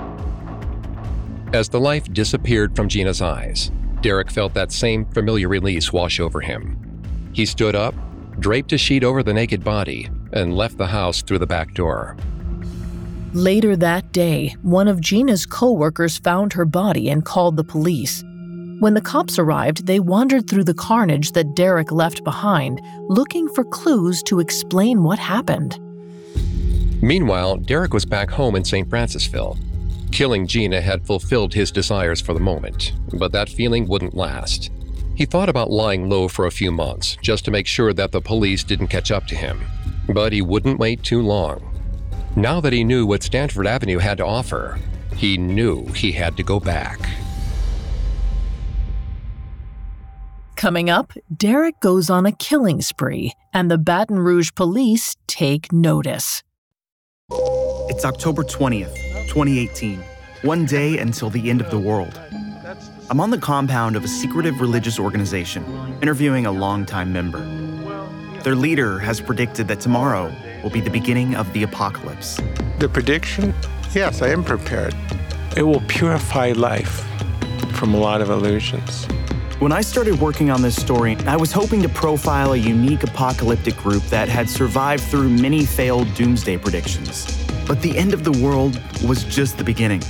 As 1.51 1.67
the 1.67 1.82
life 1.82 2.12
disappeared 2.13 2.75
from 2.77 2.88
Gina's 2.88 3.22
eyes, 3.22 3.70
Derrick 4.01 4.32
felt 4.32 4.53
that 4.53 4.72
same 4.72 5.05
familiar 5.05 5.50
release 5.50 5.91
wash 5.91 6.22
over 6.22 6.39
him. 6.39 6.79
He 7.34 7.46
stood 7.46 7.75
up, 7.75 7.93
draped 8.39 8.72
a 8.72 8.77
sheet 8.77 9.03
over 9.03 9.22
the 9.22 9.34
naked 9.34 9.65
body, 9.65 10.10
and 10.32 10.55
left 10.55 10.77
the 10.77 10.88
house 10.88 11.22
through 11.22 11.39
the 11.39 11.46
back 11.46 11.74
door. 11.74 12.15
Later 13.33 13.75
that 13.77 14.11
day, 14.11 14.55
one 14.61 14.87
of 14.87 15.01
Gina's 15.01 15.47
coworkers 15.47 16.19
found 16.19 16.53
her 16.53 16.65
body 16.65 17.09
and 17.09 17.25
called 17.25 17.57
the 17.57 17.63
police. 17.63 18.23
When 18.79 18.93
the 18.93 19.01
cops 19.01 19.39
arrived, 19.39 19.87
they 19.87 19.99
wandered 19.99 20.47
through 20.47 20.65
the 20.65 20.75
carnage 20.75 21.31
that 21.31 21.55
Derrick 21.55 21.91
left 21.91 22.23
behind, 22.23 22.79
looking 23.09 23.49
for 23.49 23.63
clues 23.63 24.21
to 24.23 24.39
explain 24.39 25.03
what 25.03 25.17
happened. 25.17 25.79
Meanwhile, 27.01 27.57
Derrick 27.57 27.91
was 27.91 28.05
back 28.05 28.29
home 28.29 28.55
in 28.55 28.63
St. 28.63 28.87
Francisville. 28.87 29.57
Killing 30.11 30.45
Gina 30.45 30.79
had 30.79 31.07
fulfilled 31.07 31.55
his 31.55 31.71
desires 31.71 32.21
for 32.21 32.35
the 32.35 32.39
moment, 32.39 32.93
but 33.13 33.31
that 33.31 33.49
feeling 33.49 33.87
wouldn't 33.87 34.15
last. 34.15 34.69
He 35.15 35.25
thought 35.25 35.49
about 35.49 35.71
lying 35.71 36.07
low 36.07 36.27
for 36.27 36.45
a 36.45 36.51
few 36.51 36.71
months 36.71 37.17
just 37.23 37.45
to 37.45 37.51
make 37.51 37.65
sure 37.65 37.93
that 37.93 38.11
the 38.11 38.21
police 38.21 38.63
didn't 38.63 38.89
catch 38.89 39.09
up 39.09 39.25
to 39.25 39.35
him. 39.35 39.59
But 40.07 40.33
he 40.33 40.43
wouldn't 40.43 40.77
wait 40.77 41.01
too 41.01 41.23
long. 41.23 41.72
Now 42.35 42.59
that 42.61 42.73
he 42.73 42.83
knew 42.83 43.05
what 43.05 43.21
Stanford 43.21 43.67
Avenue 43.67 43.99
had 43.99 44.17
to 44.17 44.25
offer, 44.25 44.79
he 45.15 45.37
knew 45.37 45.85
he 45.87 46.11
had 46.11 46.35
to 46.37 46.43
go 46.43 46.59
back. 46.59 46.99
Coming 50.55 50.89
up, 50.89 51.13
Derrick 51.35 51.79
goes 51.79 52.09
on 52.09 52.25
a 52.25 52.31
killing 52.31 52.81
spree, 52.81 53.33
and 53.53 53.69
the 53.69 53.77
Baton 53.77 54.17
Rouge 54.17 54.49
police 54.55 55.15
take 55.27 55.71
notice. 55.71 56.41
It's 57.89 58.05
October 58.05 58.43
20th, 58.43 58.95
2018, 59.27 60.01
one 60.41 60.65
day 60.65 60.97
until 60.97 61.29
the 61.29 61.49
end 61.51 61.61
of 61.61 61.69
the 61.69 61.77
world. 61.77 62.19
I'm 63.11 63.19
on 63.19 63.29
the 63.29 63.37
compound 63.37 63.95
of 63.95 64.03
a 64.03 64.07
secretive 64.07 64.59
religious 64.59 64.97
organization, 64.97 65.63
interviewing 66.01 66.47
a 66.47 66.51
longtime 66.51 67.13
member. 67.13 67.39
Their 68.43 68.55
leader 68.55 69.00
has 69.00 69.21
predicted 69.21 69.69
that 69.69 69.79
tomorrow 69.79 70.29
will 70.62 70.69
be 70.69 70.81
the 70.81 70.89
beginning 70.89 71.33
of 71.33 71.51
the 71.53 71.63
apocalypse. 71.63 72.41
The 72.79 72.89
prediction? 72.89 73.53
Yes, 73.93 74.21
I 74.21 74.31
am 74.31 74.43
prepared. 74.43 74.93
It 75.55 75.63
will 75.63 75.79
purify 75.88 76.51
life 76.51 77.05
from 77.77 77.93
a 77.93 77.97
lot 77.97 78.19
of 78.19 78.29
illusions. 78.29 79.05
When 79.59 79.71
I 79.71 79.79
started 79.79 80.19
working 80.19 80.50
on 80.50 80.62
this 80.62 80.75
story, 80.75 81.15
I 81.25 81.38
was 81.38 81.53
hoping 81.53 81.81
to 81.83 81.89
profile 81.89 82.51
a 82.51 82.57
unique 82.57 83.03
apocalyptic 83.03 83.77
group 83.77 84.03
that 84.07 84.27
had 84.27 84.50
survived 84.50 85.03
through 85.03 85.29
many 85.29 85.65
failed 85.65 86.13
doomsday 86.13 86.57
predictions. 86.57 87.25
But 87.65 87.81
the 87.81 87.97
end 87.97 88.13
of 88.13 88.25
the 88.25 88.33
world 88.43 88.77
was 89.07 89.23
just 89.23 89.57
the 89.57 89.63
beginning. 89.63 90.03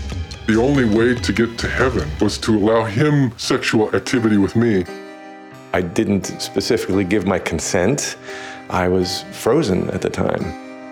The 0.47 0.59
only 0.59 0.85
way 0.85 1.13
to 1.13 1.33
get 1.33 1.59
to 1.59 1.69
heaven 1.69 2.09
was 2.19 2.39
to 2.39 2.57
allow 2.57 2.83
him 2.85 3.31
sexual 3.37 3.95
activity 3.95 4.37
with 4.37 4.55
me. 4.55 4.85
I 5.73 5.81
didn't 5.81 6.25
specifically 6.39 7.03
give 7.03 7.25
my 7.25 7.39
consent. 7.39 8.15
I 8.69 8.87
was 8.87 9.23
frozen 9.31 9.89
at 9.89 10.01
the 10.01 10.09
time. 10.09 10.43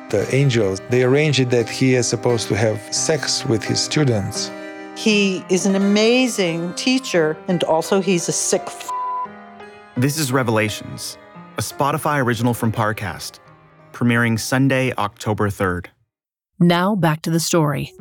The 0.09 0.27
angels, 0.33 0.81
they 0.89 1.03
arranged 1.03 1.39
it 1.39 1.51
that 1.51 1.69
he 1.69 1.93
is 1.93 2.07
supposed 2.07 2.47
to 2.47 2.55
have 2.55 2.79
sex 2.93 3.45
with 3.45 3.63
his 3.63 3.79
students. 3.79 4.51
He 4.97 5.45
is 5.49 5.67
an 5.67 5.75
amazing 5.75 6.73
teacher, 6.73 7.37
and 7.47 7.63
also 7.63 8.01
he's 8.01 8.27
a 8.27 8.31
sick. 8.31 8.63
F- 8.65 8.89
this 9.95 10.17
is 10.17 10.31
Revelations, 10.31 11.17
a 11.57 11.61
Spotify 11.61 12.21
original 12.21 12.53
from 12.55 12.71
Parcast, 12.71 13.39
premiering 13.93 14.39
Sunday, 14.39 14.93
October 14.97 15.49
3rd. 15.49 15.87
Now 16.59 16.95
back 16.95 17.21
to 17.21 17.29
the 17.29 17.39
story. 17.39 17.93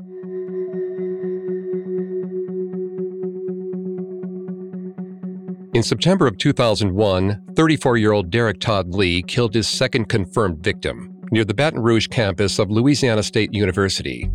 In 5.73 5.85
September 5.85 6.27
of 6.27 6.37
2001, 6.37 7.45
34 7.55 7.97
year 7.97 8.11
old 8.11 8.29
Derrick 8.29 8.59
Todd 8.59 8.93
Lee 8.93 9.23
killed 9.23 9.55
his 9.55 9.69
second 9.69 10.07
confirmed 10.07 10.65
victim 10.65 11.17
near 11.31 11.45
the 11.45 11.55
Baton 11.55 11.81
Rouge 11.81 12.09
campus 12.09 12.59
of 12.59 12.73
Louisiana 12.73 13.23
State 13.23 13.55
University. 13.55 14.29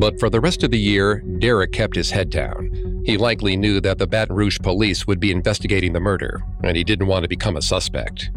But 0.00 0.18
for 0.18 0.28
the 0.28 0.40
rest 0.40 0.64
of 0.64 0.72
the 0.72 0.80
year, 0.80 1.20
Derrick 1.38 1.70
kept 1.70 1.94
his 1.94 2.10
head 2.10 2.30
down. 2.30 3.02
He 3.06 3.16
likely 3.16 3.56
knew 3.56 3.80
that 3.80 3.98
the 3.98 4.08
Baton 4.08 4.34
Rouge 4.34 4.58
police 4.60 5.06
would 5.06 5.20
be 5.20 5.30
investigating 5.30 5.92
the 5.92 6.00
murder, 6.00 6.42
and 6.64 6.76
he 6.76 6.82
didn't 6.82 7.06
want 7.06 7.22
to 7.22 7.28
become 7.28 7.56
a 7.56 7.62
suspect. 7.62 8.32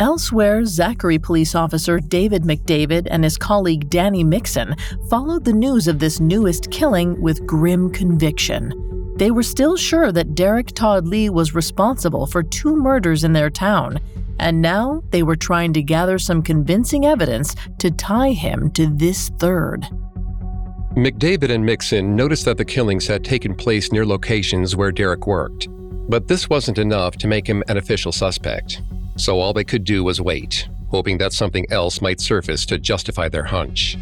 Elsewhere, 0.00 0.64
Zachary 0.64 1.20
police 1.20 1.54
officer 1.54 2.00
David 2.00 2.42
McDavid 2.42 3.06
and 3.10 3.22
his 3.22 3.36
colleague 3.36 3.88
Danny 3.90 4.24
Mixon 4.24 4.74
followed 5.08 5.44
the 5.44 5.52
news 5.52 5.86
of 5.86 6.00
this 6.00 6.18
newest 6.18 6.72
killing 6.72 7.20
with 7.20 7.46
grim 7.46 7.90
conviction. 7.90 8.87
They 9.18 9.32
were 9.32 9.42
still 9.42 9.76
sure 9.76 10.12
that 10.12 10.36
Derrick 10.36 10.68
Todd 10.74 11.04
Lee 11.08 11.28
was 11.28 11.52
responsible 11.52 12.24
for 12.28 12.44
two 12.44 12.76
murders 12.76 13.24
in 13.24 13.32
their 13.32 13.50
town, 13.50 13.98
and 14.38 14.62
now 14.62 15.02
they 15.10 15.24
were 15.24 15.34
trying 15.34 15.72
to 15.72 15.82
gather 15.82 16.20
some 16.20 16.40
convincing 16.40 17.04
evidence 17.04 17.56
to 17.78 17.90
tie 17.90 18.30
him 18.30 18.70
to 18.72 18.86
this 18.86 19.30
third. 19.40 19.88
McDavid 20.94 21.50
and 21.50 21.66
Mixon 21.66 22.14
noticed 22.14 22.44
that 22.44 22.58
the 22.58 22.64
killings 22.64 23.08
had 23.08 23.24
taken 23.24 23.56
place 23.56 23.90
near 23.90 24.06
locations 24.06 24.76
where 24.76 24.92
Derrick 24.92 25.26
worked, 25.26 25.66
but 26.08 26.28
this 26.28 26.48
wasn't 26.48 26.78
enough 26.78 27.16
to 27.16 27.26
make 27.26 27.48
him 27.48 27.64
an 27.66 27.76
official 27.76 28.12
suspect. 28.12 28.82
So 29.16 29.40
all 29.40 29.52
they 29.52 29.64
could 29.64 29.82
do 29.82 30.04
was 30.04 30.20
wait, 30.20 30.68
hoping 30.90 31.18
that 31.18 31.32
something 31.32 31.66
else 31.72 32.00
might 32.00 32.20
surface 32.20 32.64
to 32.66 32.78
justify 32.78 33.28
their 33.28 33.42
hunch. 33.42 33.96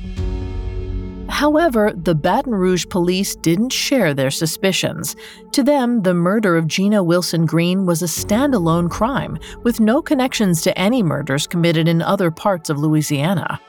However, 1.29 1.93
the 1.95 2.15
Baton 2.15 2.55
Rouge 2.55 2.87
police 2.89 3.35
didn't 3.37 3.73
share 3.73 4.15
their 4.15 4.31
suspicions. 4.31 5.17
To 5.53 5.63
them, 5.63 6.03
the 6.03 6.15
murder 6.15 6.57
of 6.57 6.67
Gina 6.67 7.03
Wilson 7.03 7.47
Green 7.47 7.85
was 7.85 8.03
a 8.03 8.07
standalone 8.07 8.91
crime, 8.91 9.39
with 9.63 9.81
no 9.81 10.01
connections 10.01 10.63
to 10.63 10.79
any 10.79 11.03
murders 11.03 11.47
committed 11.47 11.89
in 11.89 12.01
other 12.01 12.31
parts 12.31 12.71
of 12.71 12.79
Louisiana. 12.79 13.61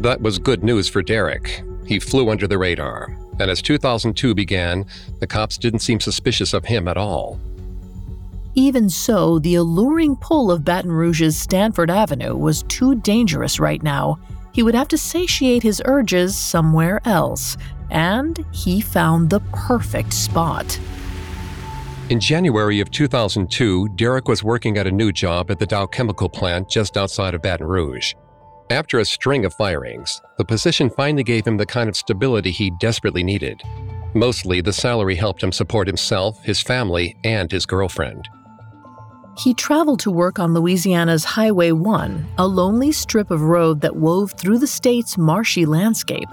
That 0.00 0.20
was 0.20 0.38
good 0.38 0.64
news 0.64 0.88
for 0.88 1.02
Derrick. 1.02 1.62
He 1.86 2.00
flew 2.00 2.30
under 2.30 2.48
the 2.48 2.58
radar, 2.58 3.16
and 3.38 3.50
as 3.50 3.62
2002 3.62 4.34
began, 4.34 4.86
the 5.20 5.26
cops 5.26 5.58
didn't 5.58 5.80
seem 5.80 6.00
suspicious 6.00 6.52
of 6.52 6.64
him 6.64 6.88
at 6.88 6.96
all. 6.96 7.38
Even 8.54 8.88
so, 8.88 9.38
the 9.38 9.54
alluring 9.56 10.16
pull 10.16 10.50
of 10.50 10.64
Baton 10.64 10.90
Rouge's 10.90 11.36
Stanford 11.36 11.90
Avenue 11.90 12.34
was 12.34 12.62
too 12.64 12.94
dangerous 12.94 13.60
right 13.60 13.82
now 13.82 14.18
he 14.56 14.62
would 14.62 14.74
have 14.74 14.88
to 14.88 14.96
satiate 14.96 15.62
his 15.62 15.82
urges 15.84 16.34
somewhere 16.34 16.98
else, 17.04 17.58
and 17.90 18.42
he 18.52 18.80
found 18.80 19.28
the 19.28 19.40
perfect 19.52 20.14
spot. 20.14 20.80
In 22.08 22.18
January 22.18 22.80
of 22.80 22.90
2002, 22.90 23.90
Derrick 23.96 24.28
was 24.28 24.42
working 24.42 24.78
at 24.78 24.86
a 24.86 24.90
new 24.90 25.12
job 25.12 25.50
at 25.50 25.58
the 25.58 25.66
Dow 25.66 25.84
Chemical 25.84 26.30
plant 26.30 26.70
just 26.70 26.96
outside 26.96 27.34
of 27.34 27.42
Baton 27.42 27.66
Rouge. 27.66 28.14
After 28.70 28.98
a 28.98 29.04
string 29.04 29.44
of 29.44 29.52
firings, 29.52 30.22
the 30.38 30.44
position 30.46 30.88
finally 30.88 31.22
gave 31.22 31.46
him 31.46 31.58
the 31.58 31.66
kind 31.66 31.90
of 31.90 31.94
stability 31.94 32.50
he 32.50 32.72
desperately 32.80 33.22
needed. 33.22 33.62
Mostly, 34.14 34.62
the 34.62 34.72
salary 34.72 35.16
helped 35.16 35.42
him 35.42 35.52
support 35.52 35.86
himself, 35.86 36.42
his 36.42 36.62
family, 36.62 37.14
and 37.24 37.52
his 37.52 37.66
girlfriend. 37.66 38.26
He 39.38 39.52
traveled 39.52 40.00
to 40.00 40.10
work 40.10 40.38
on 40.38 40.54
Louisiana's 40.54 41.22
Highway 41.22 41.70
1, 41.70 42.26
a 42.38 42.46
lonely 42.46 42.90
strip 42.90 43.30
of 43.30 43.42
road 43.42 43.82
that 43.82 43.96
wove 43.96 44.32
through 44.32 44.58
the 44.58 44.66
state's 44.66 45.18
marshy 45.18 45.66
landscape. 45.66 46.28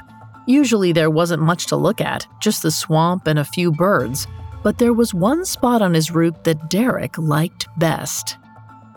Usually 0.46 0.94
there 0.94 1.10
wasn't 1.10 1.42
much 1.42 1.66
to 1.68 1.76
look 1.76 2.00
at, 2.00 2.26
just 2.40 2.64
the 2.64 2.72
swamp 2.72 3.28
and 3.28 3.40
a 3.40 3.44
few 3.44 3.74
birds, 3.74 4.26
but 4.64 4.78
there 4.78 4.94
was 4.94 5.14
one 5.14 5.44
spot 5.44 5.82
on 5.82 5.94
his 5.94 6.12
route 6.12 6.46
that 6.46 6.70
Derrick 6.70 7.18
liked 7.18 7.68
best. 7.78 8.38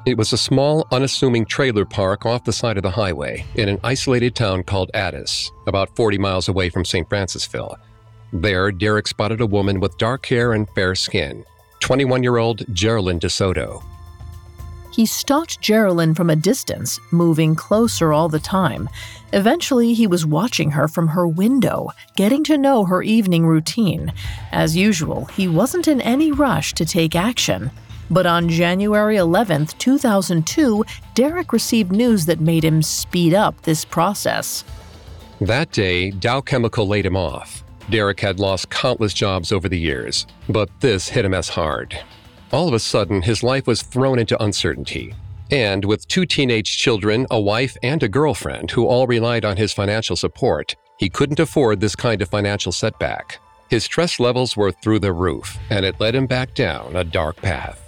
It 0.07 0.17
was 0.17 0.33
a 0.33 0.39
small, 0.39 0.87
unassuming 0.93 1.45
trailer 1.45 1.85
park 1.85 2.25
off 2.25 2.45
the 2.45 2.53
side 2.53 2.77
of 2.77 2.85
the 2.85 2.91
highway 2.91 3.45
in 3.57 3.69
an 3.69 3.81
isolated 3.83 4.37
town 4.37 4.63
called 4.63 4.93
Addis, 4.95 5.51
about 5.67 5.97
40 5.97 6.17
miles 6.19 6.49
away 6.49 6.69
from 6.69 6.85
St. 6.85 7.09
Francisville. 7.09 7.75
There, 8.33 8.71
Derrick 8.71 9.09
spotted 9.09 9.41
a 9.41 9.47
woman 9.47 9.81
with 9.81 9.99
dark 9.99 10.27
hair 10.27 10.53
and 10.53 10.69
fair 10.77 10.95
skin, 10.95 11.45
21 11.81 12.23
year 12.23 12.37
old 12.37 12.63
Geraldine 12.73 13.19
DeSoto. 13.19 13.83
He 14.97 15.05
stalked 15.05 15.61
Geraldine 15.61 16.15
from 16.15 16.31
a 16.31 16.37
distance, 16.37 16.99
moving 17.11 17.55
closer 17.55 18.15
all 18.15 18.31
the 18.31 18.41
time. 18.41 18.89
Eventually, 19.35 19.93
he 19.93 20.07
was 20.07 20.25
watching 20.25 20.71
her 20.71 20.89
from 20.89 21.09
her 21.09 21.29
window, 21.29 21.91
getting 22.17 22.43
to 22.45 22.57
know 22.57 22.87
her 22.87 23.03
evening 23.03 23.47
routine. 23.47 24.11
As 24.53 24.75
usual, 24.75 25.27
he 25.27 25.49
wasn't 25.49 25.87
in 25.87 26.01
any 26.01 26.33
rush 26.33 26.73
to 26.73 26.87
take 26.87 27.15
action. 27.15 27.71
But 28.11 28.25
on 28.25 28.49
January 28.49 29.19
11, 29.19 29.67
2002, 29.67 30.83
Derrick 31.13 31.53
received 31.53 31.93
news 31.93 32.25
that 32.25 32.41
made 32.41 32.65
him 32.65 32.81
speed 32.81 33.35
up 33.35 33.61
this 33.65 33.85
process. 33.85 34.65
That 35.43 35.73
day, 35.73 36.11
Dow 36.11 36.41
Chemical 36.41 36.89
laid 36.89 37.05
him 37.05 37.19
off. 37.19 37.63
Derrick 37.91 38.21
had 38.21 38.41
lost 38.41 38.71
countless 38.71 39.13
jobs 39.13 39.53
over 39.53 39.69
the 39.69 39.79
years, 39.79 40.27
but 40.49 40.71
this 40.81 41.11
hit 41.11 41.27
him 41.27 41.35
as 41.35 41.51
hard. 41.51 42.03
All 42.53 42.69
of 42.69 42.75
a 42.75 42.79
sudden, 42.79 43.23
his 43.23 43.43
life 43.43 43.67
was 43.67 43.83
thrown 43.83 44.21
into 44.21 44.41
uncertainty. 44.41 45.15
And 45.51 45.85
with 45.85 46.07
two 46.07 46.27
teenage 46.27 46.79
children, 46.79 47.27
a 47.31 47.41
wife, 47.41 47.77
and 47.83 48.03
a 48.03 48.09
girlfriend 48.09 48.71
who 48.71 48.87
all 48.87 49.07
relied 49.07 49.45
on 49.45 49.57
his 49.57 49.73
financial 49.73 50.15
support, 50.15 50.77
he 50.97 51.09
couldn't 51.09 51.41
afford 51.41 51.81
this 51.81 51.97
kind 51.97 52.23
of 52.23 52.29
financial 52.29 52.71
setback. 52.71 53.39
His 53.69 53.85
stress 53.85 54.21
levels 54.21 54.57
were 54.57 54.71
through 54.71 55.01
the 55.01 55.13
roof, 55.13 55.59
and 55.71 55.85
it 55.85 55.99
led 55.99 56.15
him 56.15 56.27
back 56.27 56.55
down 56.55 56.95
a 56.95 57.03
dark 57.03 57.37
path. 57.37 57.83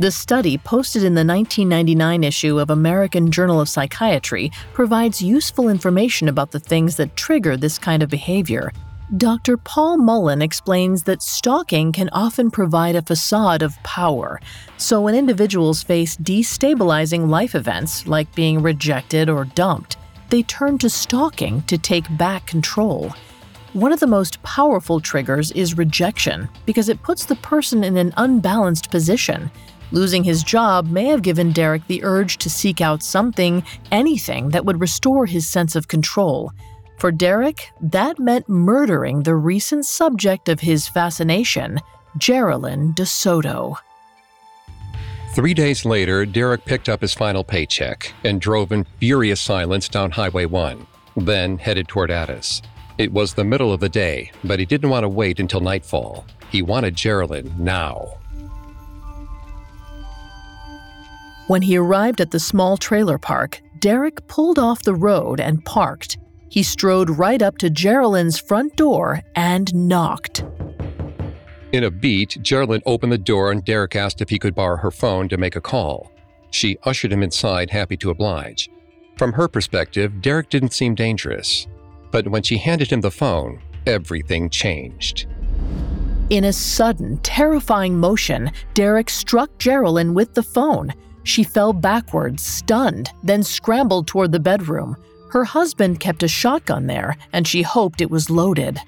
The 0.00 0.10
study, 0.10 0.58
posted 0.58 1.04
in 1.04 1.14
the 1.14 1.24
1999 1.24 2.24
issue 2.24 2.58
of 2.58 2.68
American 2.68 3.30
Journal 3.30 3.60
of 3.60 3.68
Psychiatry, 3.68 4.50
provides 4.72 5.22
useful 5.22 5.68
information 5.68 6.28
about 6.28 6.50
the 6.50 6.58
things 6.58 6.96
that 6.96 7.14
trigger 7.14 7.56
this 7.56 7.78
kind 7.78 8.02
of 8.02 8.10
behavior 8.10 8.72
Dr. 9.16 9.56
Paul 9.58 9.98
Mullen 9.98 10.42
explains 10.42 11.04
that 11.04 11.22
stalking 11.22 11.92
can 11.92 12.08
often 12.12 12.50
provide 12.50 12.96
a 12.96 13.02
facade 13.02 13.62
of 13.62 13.80
power. 13.84 14.40
So, 14.76 15.00
when 15.00 15.14
individuals 15.14 15.84
face 15.84 16.16
destabilizing 16.16 17.28
life 17.28 17.54
events 17.54 18.08
like 18.08 18.34
being 18.34 18.60
rejected 18.60 19.28
or 19.28 19.44
dumped, 19.44 19.98
they 20.30 20.42
turn 20.42 20.78
to 20.78 20.90
stalking 20.90 21.62
to 21.64 21.78
take 21.78 22.16
back 22.16 22.46
control. 22.46 23.14
One 23.72 23.92
of 23.92 24.00
the 24.00 24.08
most 24.08 24.42
powerful 24.42 25.00
triggers 25.00 25.52
is 25.52 25.78
rejection 25.78 26.48
because 26.66 26.88
it 26.88 27.02
puts 27.02 27.24
the 27.24 27.36
person 27.36 27.84
in 27.84 27.96
an 27.96 28.14
unbalanced 28.16 28.90
position. 28.90 29.48
Losing 29.92 30.24
his 30.24 30.42
job 30.42 30.90
may 30.90 31.04
have 31.04 31.22
given 31.22 31.52
Derrick 31.52 31.86
the 31.86 32.02
urge 32.02 32.38
to 32.38 32.50
seek 32.50 32.80
out 32.80 33.02
something, 33.02 33.62
anything 33.92 34.48
that 34.48 34.64
would 34.64 34.80
restore 34.80 35.26
his 35.26 35.46
sense 35.46 35.76
of 35.76 35.86
control. 35.86 36.50
For 36.98 37.10
Derrick, 37.12 37.70
that 37.80 38.18
meant 38.18 38.48
murdering 38.48 39.22
the 39.22 39.34
recent 39.34 39.84
subject 39.84 40.48
of 40.48 40.60
his 40.60 40.88
fascination, 40.88 41.80
Geraldine 42.18 42.94
DeSoto. 42.94 43.76
Three 45.34 45.54
days 45.54 45.84
later, 45.84 46.24
Derrick 46.24 46.64
picked 46.64 46.88
up 46.88 47.00
his 47.00 47.12
final 47.12 47.42
paycheck 47.42 48.12
and 48.22 48.40
drove 48.40 48.70
in 48.70 48.84
furious 49.00 49.40
silence 49.40 49.88
down 49.88 50.12
Highway 50.12 50.46
1, 50.46 50.86
then 51.16 51.58
headed 51.58 51.88
toward 51.88 52.12
Addis. 52.12 52.62
It 52.98 53.12
was 53.12 53.34
the 53.34 53.42
middle 53.44 53.72
of 53.72 53.80
the 53.80 53.88
day, 53.88 54.30
but 54.44 54.60
he 54.60 54.64
didn't 54.64 54.90
want 54.90 55.02
to 55.02 55.08
wait 55.08 55.40
until 55.40 55.60
nightfall. 55.60 56.24
He 56.50 56.62
wanted 56.62 56.94
Geraldine 56.94 57.52
now. 57.58 58.18
When 61.48 61.62
he 61.62 61.76
arrived 61.76 62.20
at 62.20 62.30
the 62.30 62.38
small 62.38 62.76
trailer 62.76 63.18
park, 63.18 63.60
Derrick 63.80 64.26
pulled 64.28 64.58
off 64.58 64.84
the 64.84 64.94
road 64.94 65.40
and 65.40 65.64
parked. 65.64 66.16
He 66.54 66.62
strode 66.62 67.10
right 67.10 67.42
up 67.42 67.58
to 67.58 67.68
Geraldine's 67.68 68.38
front 68.38 68.76
door 68.76 69.22
and 69.34 69.74
knocked. 69.74 70.44
In 71.72 71.82
a 71.82 71.90
beat, 71.90 72.38
Geraldine 72.42 72.80
opened 72.86 73.10
the 73.10 73.18
door 73.18 73.50
and 73.50 73.64
Derrick 73.64 73.96
asked 73.96 74.20
if 74.20 74.30
he 74.30 74.38
could 74.38 74.54
borrow 74.54 74.76
her 74.76 74.92
phone 74.92 75.28
to 75.30 75.36
make 75.36 75.56
a 75.56 75.60
call. 75.60 76.12
She 76.52 76.78
ushered 76.84 77.12
him 77.12 77.24
inside, 77.24 77.70
happy 77.70 77.96
to 77.96 78.10
oblige. 78.10 78.70
From 79.16 79.32
her 79.32 79.48
perspective, 79.48 80.22
Derrick 80.22 80.48
didn't 80.48 80.72
seem 80.72 80.94
dangerous. 80.94 81.66
But 82.12 82.28
when 82.28 82.44
she 82.44 82.58
handed 82.58 82.92
him 82.92 83.00
the 83.00 83.10
phone, 83.10 83.60
everything 83.84 84.48
changed. 84.48 85.26
In 86.30 86.44
a 86.44 86.52
sudden, 86.52 87.18
terrifying 87.24 87.98
motion, 87.98 88.52
Derrick 88.74 89.10
struck 89.10 89.50
Geraldine 89.58 90.14
with 90.14 90.34
the 90.34 90.44
phone. 90.44 90.94
She 91.24 91.42
fell 91.42 91.72
backwards, 91.72 92.44
stunned, 92.44 93.10
then 93.24 93.42
scrambled 93.42 94.06
toward 94.06 94.30
the 94.30 94.38
bedroom. 94.38 94.96
Her 95.34 95.42
husband 95.42 95.98
kept 95.98 96.22
a 96.22 96.28
shotgun 96.28 96.86
there, 96.86 97.16
and 97.32 97.44
she 97.44 97.62
hoped 97.62 98.00
it 98.00 98.08
was 98.08 98.30
loaded. 98.30 98.78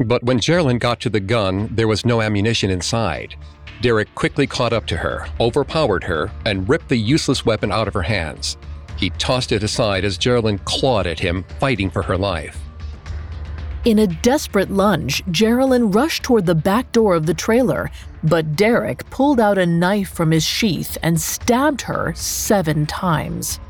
But 0.00 0.24
when 0.24 0.40
Geraldine 0.40 0.78
got 0.78 0.98
to 1.00 1.10
the 1.10 1.20
gun, 1.20 1.68
there 1.70 1.86
was 1.86 2.06
no 2.06 2.22
ammunition 2.22 2.70
inside. 2.70 3.36
Derrick 3.82 4.14
quickly 4.14 4.46
caught 4.46 4.72
up 4.72 4.86
to 4.86 4.96
her, 4.96 5.26
overpowered 5.40 6.02
her, 6.04 6.30
and 6.46 6.66
ripped 6.66 6.88
the 6.88 6.96
useless 6.96 7.44
weapon 7.44 7.70
out 7.70 7.86
of 7.86 7.92
her 7.92 8.00
hands. 8.00 8.56
He 8.96 9.10
tossed 9.10 9.52
it 9.52 9.62
aside 9.62 10.06
as 10.06 10.16
Geraldine 10.16 10.56
clawed 10.64 11.06
at 11.06 11.20
him, 11.20 11.44
fighting 11.60 11.90
for 11.90 12.00
her 12.00 12.16
life. 12.16 12.58
In 13.84 13.98
a 13.98 14.06
desperate 14.06 14.70
lunge, 14.70 15.22
Geraldine 15.30 15.90
rushed 15.90 16.22
toward 16.22 16.46
the 16.46 16.54
back 16.54 16.92
door 16.92 17.14
of 17.14 17.26
the 17.26 17.34
trailer, 17.34 17.90
but 18.22 18.56
Derrick 18.56 19.04
pulled 19.10 19.38
out 19.38 19.58
a 19.58 19.66
knife 19.66 20.08
from 20.08 20.30
his 20.30 20.44
sheath 20.44 20.96
and 21.02 21.20
stabbed 21.20 21.82
her 21.82 22.14
seven 22.16 22.86
times. 22.86 23.60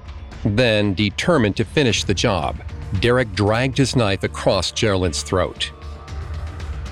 Then, 0.45 0.95
determined 0.95 1.57
to 1.57 1.65
finish 1.65 2.05
the 2.05 2.15
job, 2.15 2.57
Derrick 3.01 3.33
dragged 3.33 3.79
his 3.79 3.97
knife 3.97 4.23
across 4.23 4.71
Geraldine's 4.71 5.23
throat. 5.23 5.73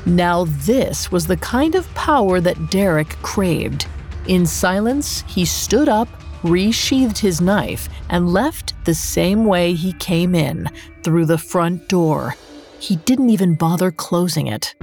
Now, 0.07 0.47
this 0.47 1.13
was 1.13 1.27
the 1.27 1.37
kind 1.37 1.75
of 1.75 1.93
power 1.95 2.41
that 2.41 2.71
Derrick 2.71 3.11
craved. 3.23 3.87
In 4.27 4.47
silence, 4.47 5.23
he 5.29 5.45
stood 5.45 5.89
up, 5.89 6.09
resheathed 6.43 7.19
his 7.19 7.41
knife, 7.41 7.89
and 8.09 8.33
left 8.33 8.75
the 8.85 8.95
same 8.95 9.45
way 9.45 9.75
he 9.75 9.93
came 9.95 10.35
in, 10.35 10.69
through 11.05 11.27
the 11.27 11.39
front 11.39 11.89
door. 11.89 12.35
He 12.81 12.97
didn't 12.97 13.31
even 13.31 13.55
bother 13.55 13.93
closing 13.93 14.49
it. 14.49 14.75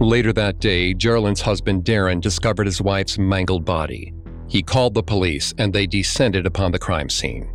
Later 0.00 0.32
that 0.32 0.58
day, 0.58 0.92
Geraldine's 0.92 1.42
husband 1.42 1.84
Darren 1.84 2.20
discovered 2.20 2.66
his 2.66 2.82
wife's 2.82 3.18
mangled 3.18 3.64
body. 3.64 4.12
He 4.52 4.62
called 4.62 4.92
the 4.92 5.02
police 5.02 5.54
and 5.56 5.72
they 5.72 5.86
descended 5.86 6.44
upon 6.44 6.72
the 6.72 6.78
crime 6.78 7.08
scene. 7.08 7.48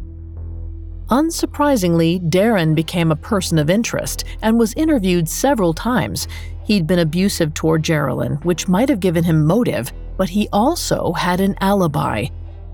Unsurprisingly, 1.11 2.19
Darren 2.27 2.73
became 2.73 3.11
a 3.11 3.15
person 3.15 3.59
of 3.59 3.69
interest 3.69 4.23
and 4.41 4.57
was 4.57 4.73
interviewed 4.73 5.29
several 5.29 5.75
times. 5.75 6.27
He'd 6.63 6.87
been 6.87 6.97
abusive 6.97 7.53
toward 7.53 7.83
Geraldine, 7.83 8.37
which 8.41 8.67
might 8.67 8.89
have 8.89 8.99
given 8.99 9.23
him 9.23 9.45
motive, 9.45 9.93
but 10.17 10.29
he 10.29 10.49
also 10.51 11.13
had 11.13 11.39
an 11.39 11.53
alibi. 11.61 12.25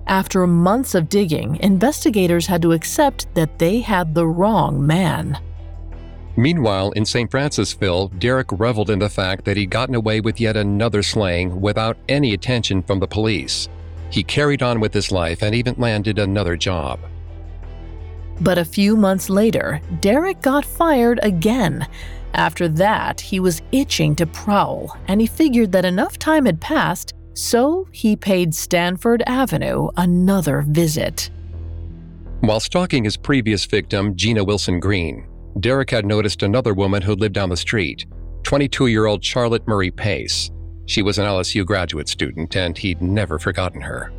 After 0.08 0.48
months 0.48 0.96
of 0.96 1.10
digging, 1.10 1.58
investigators 1.58 2.48
had 2.48 2.62
to 2.62 2.72
accept 2.72 3.28
that 3.36 3.60
they 3.60 3.82
had 3.82 4.16
the 4.16 4.26
wrong 4.26 4.88
man. 4.88 5.38
Meanwhile, 6.38 6.92
in 6.92 7.04
St. 7.04 7.30
Francisville, 7.30 8.18
Derrick 8.20 8.48
reveled 8.54 8.90
in 8.90 9.00
the 9.00 9.10
fact 9.10 9.44
that 9.44 9.58
he'd 9.58 9.70
gotten 9.70 9.96
away 9.96 10.22
with 10.22 10.40
yet 10.40 10.56
another 10.56 11.04
slaying 11.04 11.60
without 11.60 11.98
any 12.08 12.34
attention 12.34 12.84
from 12.84 13.02
the 13.02 13.08
police. 13.08 13.68
He 14.14 14.24
carried 14.24 14.62
on 14.62 14.80
with 14.80 14.94
his 14.94 15.12
life 15.12 15.42
and 15.42 15.56
even 15.56 15.74
landed 15.80 16.20
another 16.20 16.56
job. 16.56 17.00
But 18.42 18.60
a 18.60 18.66
few 18.66 18.96
months 18.96 19.28
later, 19.28 19.82
Derrick 20.02 20.40
got 20.40 20.66
fired 20.66 21.20
again. 21.24 21.88
After 22.36 22.68
that, 22.68 23.20
he 23.20 23.40
was 23.40 23.64
itching 23.72 24.16
to 24.18 24.28
prowl, 24.28 24.96
and 25.08 25.20
he 25.20 25.26
figured 25.26 25.72
that 25.72 25.84
enough 25.84 26.20
time 26.20 26.46
had 26.46 26.62
passed, 26.62 27.16
so 27.34 27.88
he 27.92 28.16
paid 28.16 28.54
Stanford 28.54 29.24
Avenue 29.26 29.90
another 29.98 30.62
visit. 30.68 31.32
While 32.42 32.60
stalking 32.60 33.06
his 33.06 33.18
previous 33.18 33.66
victim, 33.66 34.16
Gina 34.16 34.44
Wilson 34.44 34.80
Green, 34.80 35.28
Derrick 35.60 35.90
had 35.90 36.06
noticed 36.06 36.44
another 36.44 36.76
woman 36.76 37.02
who 37.02 37.16
lived 37.16 37.34
down 37.34 37.50
the 37.50 37.58
street, 37.58 38.06
22 38.44 38.88
year 38.88 39.08
old 39.08 39.24
Charlotte 39.24 39.68
Murray 39.68 39.90
Pace. 39.90 40.52
She 40.86 41.02
was 41.02 41.18
an 41.18 41.26
LSU 41.26 41.66
graduate 41.66 42.10
student, 42.10 42.56
and 42.56 42.78
he'd 42.78 43.02
never 43.02 43.40
forgotten 43.40 43.82
her. 43.82 44.12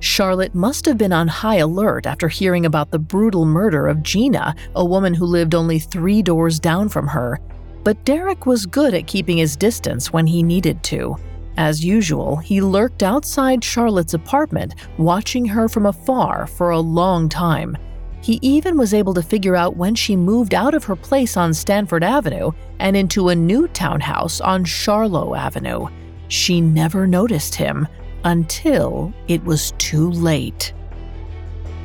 Charlotte 0.00 0.54
must 0.54 0.86
have 0.86 0.96
been 0.96 1.12
on 1.12 1.26
high 1.26 1.56
alert 1.56 2.06
after 2.06 2.28
hearing 2.28 2.66
about 2.66 2.90
the 2.90 2.98
brutal 2.98 3.44
murder 3.44 3.88
of 3.88 4.02
Gina, 4.02 4.54
a 4.76 4.84
woman 4.84 5.12
who 5.12 5.24
lived 5.24 5.54
only 5.54 5.80
three 5.80 6.22
doors 6.22 6.60
down 6.60 6.88
from 6.88 7.08
her. 7.08 7.40
But 7.82 8.04
Derrick 8.04 8.46
was 8.46 8.66
good 8.66 8.94
at 8.94 9.08
keeping 9.08 9.38
his 9.38 9.56
distance 9.56 10.12
when 10.12 10.26
he 10.26 10.42
needed 10.42 10.82
to. 10.84 11.16
As 11.56 11.84
usual, 11.84 12.36
he 12.36 12.60
lurked 12.60 13.02
outside 13.02 13.64
Charlotte's 13.64 14.14
apartment, 14.14 14.76
watching 14.98 15.44
her 15.46 15.68
from 15.68 15.86
afar 15.86 16.46
for 16.46 16.70
a 16.70 16.78
long 16.78 17.28
time. 17.28 17.76
He 18.20 18.38
even 18.42 18.76
was 18.76 18.92
able 18.92 19.14
to 19.14 19.22
figure 19.22 19.56
out 19.56 19.76
when 19.76 19.94
she 19.94 20.16
moved 20.16 20.54
out 20.54 20.74
of 20.74 20.84
her 20.84 20.96
place 20.96 21.36
on 21.36 21.54
Stanford 21.54 22.02
Avenue 22.02 22.52
and 22.78 22.96
into 22.96 23.28
a 23.28 23.34
new 23.34 23.68
townhouse 23.68 24.40
on 24.40 24.64
Sharlo 24.64 25.38
Avenue. 25.38 25.86
She 26.28 26.60
never 26.60 27.06
noticed 27.06 27.54
him 27.54 27.88
until 28.24 29.12
it 29.28 29.42
was 29.44 29.72
too 29.78 30.10
late. 30.10 30.72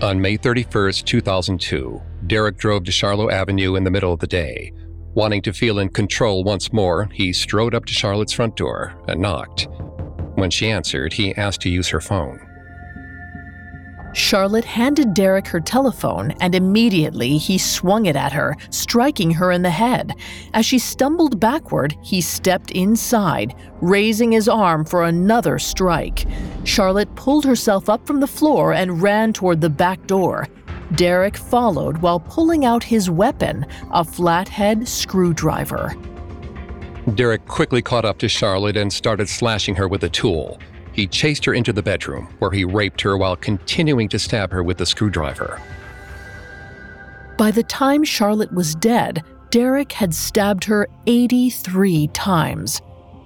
On 0.02 0.20
May 0.20 0.38
31st, 0.38 1.06
2002, 1.06 2.02
Derrick 2.28 2.58
drove 2.58 2.84
to 2.86 2.92
Sharlo 2.92 3.32
Avenue 3.32 3.76
in 3.76 3.84
the 3.84 3.92
middle 3.92 4.12
of 4.12 4.20
the 4.20 4.28
day. 4.28 4.74
Wanting 5.14 5.44
to 5.44 5.54
feel 5.54 5.80
in 5.80 5.90
control 5.90 6.44
once 6.44 6.74
more, 6.74 7.08
he 7.14 7.32
strode 7.32 7.76
up 7.76 7.86
to 7.86 7.94
Charlotte's 7.94 8.34
front 8.34 8.56
door 8.56 8.96
and 9.08 9.22
knocked. 9.22 9.68
When 10.36 10.50
she 10.50 10.72
answered, 10.72 11.14
he 11.14 11.36
asked 11.36 11.62
to 11.62 11.70
use 11.70 11.88
her 11.90 12.02
phone. 12.02 12.43
Charlotte 14.14 14.66
handed 14.66 15.14
Derrick 15.14 15.48
her 15.48 15.60
telephone, 15.60 16.32
and 16.40 16.54
immediately 16.54 17.38
he 17.38 17.58
swung 17.58 18.06
it 18.06 18.16
at 18.16 18.32
her, 18.32 18.56
striking 18.70 19.32
her 19.32 19.52
in 19.52 19.64
the 19.64 19.70
head. 19.70 20.14
As 20.54 20.66
she 20.66 20.78
stumbled 20.78 21.40
backward, 21.40 21.98
he 22.04 22.22
stepped 22.22 22.72
inside, 22.72 23.56
raising 23.82 24.32
his 24.32 24.48
arm 24.48 24.86
for 24.86 25.04
another 25.04 25.58
strike. 25.58 26.26
Charlotte 26.64 27.14
pulled 27.16 27.44
herself 27.44 27.90
up 27.90 28.06
from 28.06 28.20
the 28.20 28.28
floor 28.28 28.74
and 28.74 29.02
ran 29.02 29.34
toward 29.34 29.62
the 29.62 29.70
back 29.70 30.06
door. 30.06 30.48
Derrick 30.96 31.38
followed 31.38 31.98
while 31.98 32.20
pulling 32.20 32.66
out 32.66 32.84
his 32.84 33.10
weapon, 33.10 33.66
a 33.92 34.04
flathead 34.04 34.88
screwdriver. 34.88 35.96
Derrick 37.16 37.46
quickly 37.48 37.82
caught 37.82 38.06
up 38.06 38.20
to 38.20 38.30
Charlotte 38.30 38.78
and 38.78 38.94
started 38.94 39.28
slashing 39.28 39.76
her 39.76 39.88
with 39.88 40.04
a 40.04 40.10
tool. 40.10 40.60
He 40.94 41.08
chased 41.08 41.44
her 41.46 41.54
into 41.54 41.74
the 41.74 41.82
bedroom, 41.82 42.34
where 42.40 42.52
he 42.52 42.64
raped 42.64 43.02
her 43.02 43.18
while 43.18 43.36
continuing 43.36 44.08
to 44.10 44.20
stab 44.20 44.52
her 44.52 44.64
with 44.64 44.78
the 44.78 44.86
screwdriver. 44.86 45.60
By 47.38 47.50
the 47.52 47.64
time 47.64 48.04
Charlotte 48.04 48.54
was 48.54 48.76
dead, 48.76 49.24
Derrick 49.50 49.92
had 49.92 50.14
stabbed 50.14 50.64
her 50.66 50.88
83 51.08 52.08
times. 52.10 52.82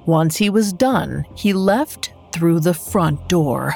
Once 0.06 0.38
he 0.38 0.50
was 0.50 0.72
done, 0.72 1.26
he 1.36 1.52
left 1.52 2.14
through 2.32 2.62
the 2.62 2.74
front 2.74 3.28
door. 3.28 3.76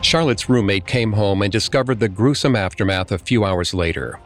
Charlotte's 0.00 0.48
roommate 0.48 0.86
came 0.86 1.12
home 1.12 1.42
and 1.42 1.52
discovered 1.52 2.00
the 2.00 2.08
gruesome 2.08 2.56
aftermath 2.56 3.12
a 3.12 3.18
few 3.18 3.44
hours 3.44 3.74
later. 3.74 4.18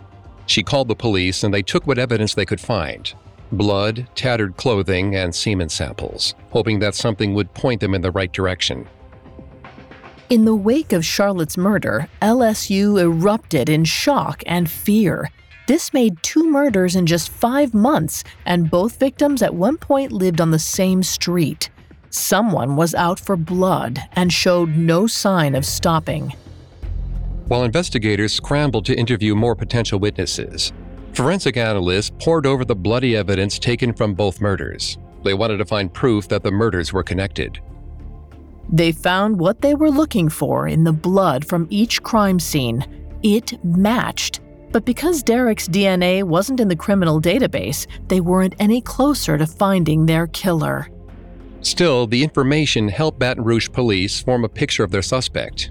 She 0.46 0.62
called 0.62 0.88
the 0.88 0.94
police 0.94 1.42
and 1.42 1.52
they 1.52 1.62
took 1.62 1.86
what 1.86 1.98
evidence 1.98 2.34
they 2.34 2.46
could 2.46 2.60
find 2.60 3.12
blood, 3.52 4.06
tattered 4.14 4.56
clothing, 4.56 5.16
and 5.16 5.34
semen 5.34 5.68
samples, 5.68 6.34
hoping 6.50 6.78
that 6.80 6.94
something 6.94 7.34
would 7.34 7.52
point 7.54 7.80
them 7.80 7.94
in 7.94 8.02
the 8.02 8.10
right 8.10 8.32
direction. 8.32 8.86
In 10.28 10.44
the 10.44 10.56
wake 10.56 10.92
of 10.92 11.04
Charlotte's 11.04 11.56
murder, 11.56 12.08
LSU 12.20 13.00
erupted 13.00 13.68
in 13.68 13.84
shock 13.84 14.42
and 14.46 14.68
fear. 14.68 15.30
This 15.68 15.92
made 15.92 16.22
two 16.22 16.50
murders 16.50 16.96
in 16.96 17.06
just 17.06 17.28
five 17.28 17.74
months, 17.74 18.24
and 18.44 18.70
both 18.70 18.98
victims 18.98 19.42
at 19.42 19.54
one 19.54 19.76
point 19.76 20.10
lived 20.10 20.40
on 20.40 20.50
the 20.50 20.58
same 20.58 21.02
street. 21.02 21.70
Someone 22.10 22.76
was 22.76 22.94
out 22.94 23.20
for 23.20 23.36
blood 23.36 24.00
and 24.12 24.32
showed 24.32 24.76
no 24.76 25.06
sign 25.06 25.54
of 25.54 25.66
stopping. 25.66 26.34
While 27.48 27.62
investigators 27.62 28.32
scrambled 28.32 28.86
to 28.86 28.96
interview 28.96 29.36
more 29.36 29.54
potential 29.54 30.00
witnesses, 30.00 30.72
Forensic 31.16 31.56
analysts 31.56 32.12
pored 32.18 32.44
over 32.44 32.62
the 32.62 32.76
bloody 32.76 33.16
evidence 33.16 33.58
taken 33.58 33.94
from 33.94 34.12
both 34.12 34.38
murders. 34.38 34.98
They 35.24 35.32
wanted 35.32 35.56
to 35.56 35.64
find 35.64 35.90
proof 35.90 36.28
that 36.28 36.42
the 36.42 36.50
murders 36.50 36.92
were 36.92 37.02
connected. 37.02 37.58
They 38.70 38.92
found 38.92 39.38
what 39.38 39.62
they 39.62 39.74
were 39.74 39.90
looking 39.90 40.28
for 40.28 40.68
in 40.68 40.84
the 40.84 40.92
blood 40.92 41.46
from 41.46 41.68
each 41.70 42.02
crime 42.02 42.38
scene. 42.38 42.84
It 43.22 43.64
matched. 43.64 44.40
But 44.72 44.84
because 44.84 45.22
Derrick's 45.22 45.68
DNA 45.68 46.22
wasn't 46.22 46.60
in 46.60 46.68
the 46.68 46.76
criminal 46.76 47.18
database, 47.18 47.86
they 48.08 48.20
weren't 48.20 48.54
any 48.58 48.82
closer 48.82 49.38
to 49.38 49.46
finding 49.46 50.04
their 50.04 50.26
killer. 50.26 50.90
Still, 51.62 52.06
the 52.06 52.22
information 52.22 52.88
helped 52.88 53.18
Baton 53.18 53.42
Rouge 53.42 53.70
police 53.72 54.20
form 54.20 54.44
a 54.44 54.50
picture 54.50 54.84
of 54.84 54.90
their 54.90 55.00
suspect. 55.00 55.70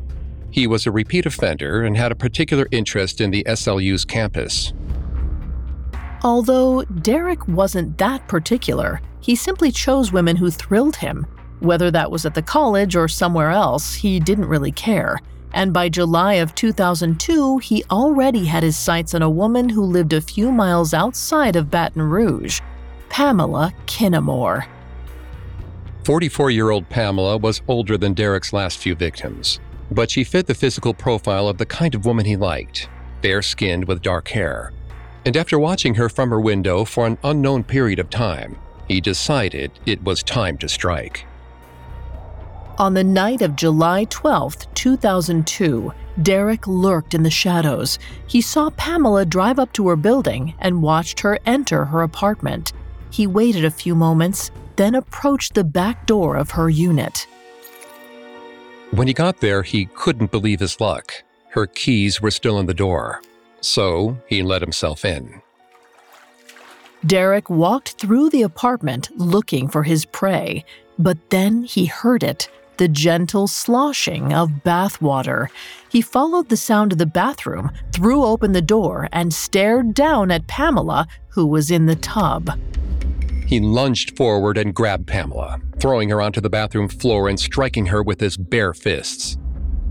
He 0.50 0.66
was 0.66 0.88
a 0.88 0.92
repeat 0.92 1.28
offender 1.28 1.84
and 1.84 1.96
had 1.96 2.12
a 2.12 2.16
particular 2.16 2.66
interest 2.72 3.22
in 3.22 3.30
the 3.30 3.46
SLU's 3.48 4.06
campus. 4.06 4.74
Although 6.26 6.82
Derrick 6.86 7.48
wasn't 7.48 8.00
that 8.00 8.28
particular, 8.28 9.00
he 9.22 9.36
simply 9.36 9.72
chose 9.72 10.12
women 10.12 10.36
who 10.36 10.50
thrilled 10.50 10.96
him. 10.96 11.28
Whether 11.60 11.92
that 11.92 12.10
was 12.10 12.26
at 12.26 12.34
the 12.34 12.42
college 12.42 12.96
or 12.96 13.08
somewhere 13.08 13.52
else, 13.52 13.94
he 13.94 14.20
didn't 14.20 14.48
really 14.48 14.72
care. 14.72 15.20
And 15.54 15.72
by 15.72 15.88
July 15.88 16.34
of 16.36 16.56
2002, 16.56 17.60
he 17.60 17.84
already 17.92 18.44
had 18.44 18.64
his 18.64 18.76
sights 18.76 19.14
on 19.14 19.22
a 19.22 19.30
woman 19.30 19.70
who 19.70 19.84
lived 19.84 20.14
a 20.14 20.20
few 20.20 20.52
miles 20.52 20.96
outside 20.96 21.56
of 21.56 21.70
Baton 21.70 22.02
Rouge 22.02 22.60
Pamela 23.10 23.72
Kinnamore. 23.86 24.66
44 26.06 26.50
year 26.50 26.72
old 26.72 26.90
Pamela 26.90 27.38
was 27.38 27.62
older 27.68 28.00
than 28.00 28.16
Derrick's 28.16 28.52
last 28.52 28.80
few 28.80 28.96
victims, 28.96 29.60
but 29.92 30.10
she 30.10 30.24
fit 30.24 30.48
the 30.48 30.56
physical 30.56 30.96
profile 30.96 31.48
of 31.48 31.60
the 31.60 31.68
kind 31.68 31.94
of 31.94 32.04
woman 32.04 32.26
he 32.26 32.36
liked 32.36 32.90
fair 33.22 33.42
skinned 33.42 33.88
with 33.88 34.02
dark 34.02 34.28
hair 34.28 34.72
and 35.26 35.36
after 35.36 35.58
watching 35.58 35.96
her 35.96 36.08
from 36.08 36.30
her 36.30 36.40
window 36.40 36.86
for 36.86 37.08
an 37.08 37.18
unknown 37.24 37.64
period 37.64 37.98
of 37.98 38.10
time, 38.10 38.58
he 38.88 39.02
decided 39.02 39.72
it 39.86 40.04
was 40.04 40.22
time 40.22 40.58
to 40.60 40.70
strike. 40.70 41.26
On 42.78 42.94
the 42.94 43.04
night 43.04 43.42
of 43.42 43.56
July 43.56 44.06
12, 44.10 44.74
2002, 44.76 45.92
Derrick 46.22 46.68
lurked 46.68 47.14
in 47.14 47.24
the 47.24 47.30
shadows. 47.30 47.98
He 48.28 48.42
saw 48.42 48.70
Pamela 48.72 49.26
drive 49.26 49.58
up 49.58 49.74
to 49.74 49.88
her 49.88 49.96
building 49.96 50.54
and 50.60 50.84
watched 50.84 51.22
her 51.22 51.40
enter 51.46 51.86
her 51.86 52.04
apartment. 52.04 52.74
He 53.10 53.26
waited 53.26 53.66
a 53.66 53.72
few 53.72 53.96
moments, 53.96 54.52
then 54.76 54.94
approached 54.94 55.54
the 55.54 55.64
back 55.64 56.06
door 56.06 56.36
of 56.36 56.52
her 56.52 56.70
unit. 56.70 57.28
When 58.92 59.08
he 59.08 59.14
got 59.14 59.40
there, 59.40 59.64
he 59.64 59.86
couldn't 59.86 60.32
believe 60.32 60.60
his 60.60 60.80
luck. 60.80 61.24
Her 61.50 61.66
keys 61.66 62.22
were 62.22 62.32
still 62.32 62.60
in 62.60 62.66
the 62.66 62.74
door 62.74 63.22
so 63.66 64.18
he 64.28 64.44
let 64.44 64.62
himself 64.62 65.04
in. 65.06 65.42
Derrick 67.06 67.50
walked 67.50 68.00
through 68.00 68.30
the 68.30 68.42
apartment 68.42 69.10
looking 69.16 69.68
for 69.68 69.84
his 69.84 70.06
prey, 70.06 70.66
but 70.98 71.18
then 71.30 71.64
he 71.64 71.86
heard 71.86 72.24
it 72.24 72.50
the 72.78 72.88
gentle 72.88 73.48
sloshing 73.48 74.34
of 74.34 74.50
bathwater. 74.66 75.48
He 75.90 76.02
followed 76.02 76.50
the 76.50 76.58
sound 76.58 76.92
of 76.92 76.98
the 76.98 77.06
bathroom, 77.06 77.72
threw 77.92 78.24
open 78.26 78.52
the 78.52 78.62
door, 78.62 79.08
and 79.12 79.34
stared 79.34 79.94
down 79.94 80.32
at 80.32 80.48
Pamela, 80.48 81.08
who 81.30 81.46
was 81.46 81.72
in 81.72 81.86
the 81.86 81.96
tub. 81.96 82.50
He 83.48 83.60
lunged 83.60 84.18
forward 84.18 84.58
and 84.58 84.74
grabbed 84.74 85.08
Pamela, 85.08 85.62
throwing 85.80 86.10
her 86.10 86.22
onto 86.22 86.42
the 86.42 86.50
bathroom 86.50 86.90
floor 86.90 87.30
and 87.30 87.40
striking 87.40 87.86
her 87.88 88.02
with 88.02 88.20
his 88.20 88.38
bare 88.38 88.74
fists. 88.74 89.38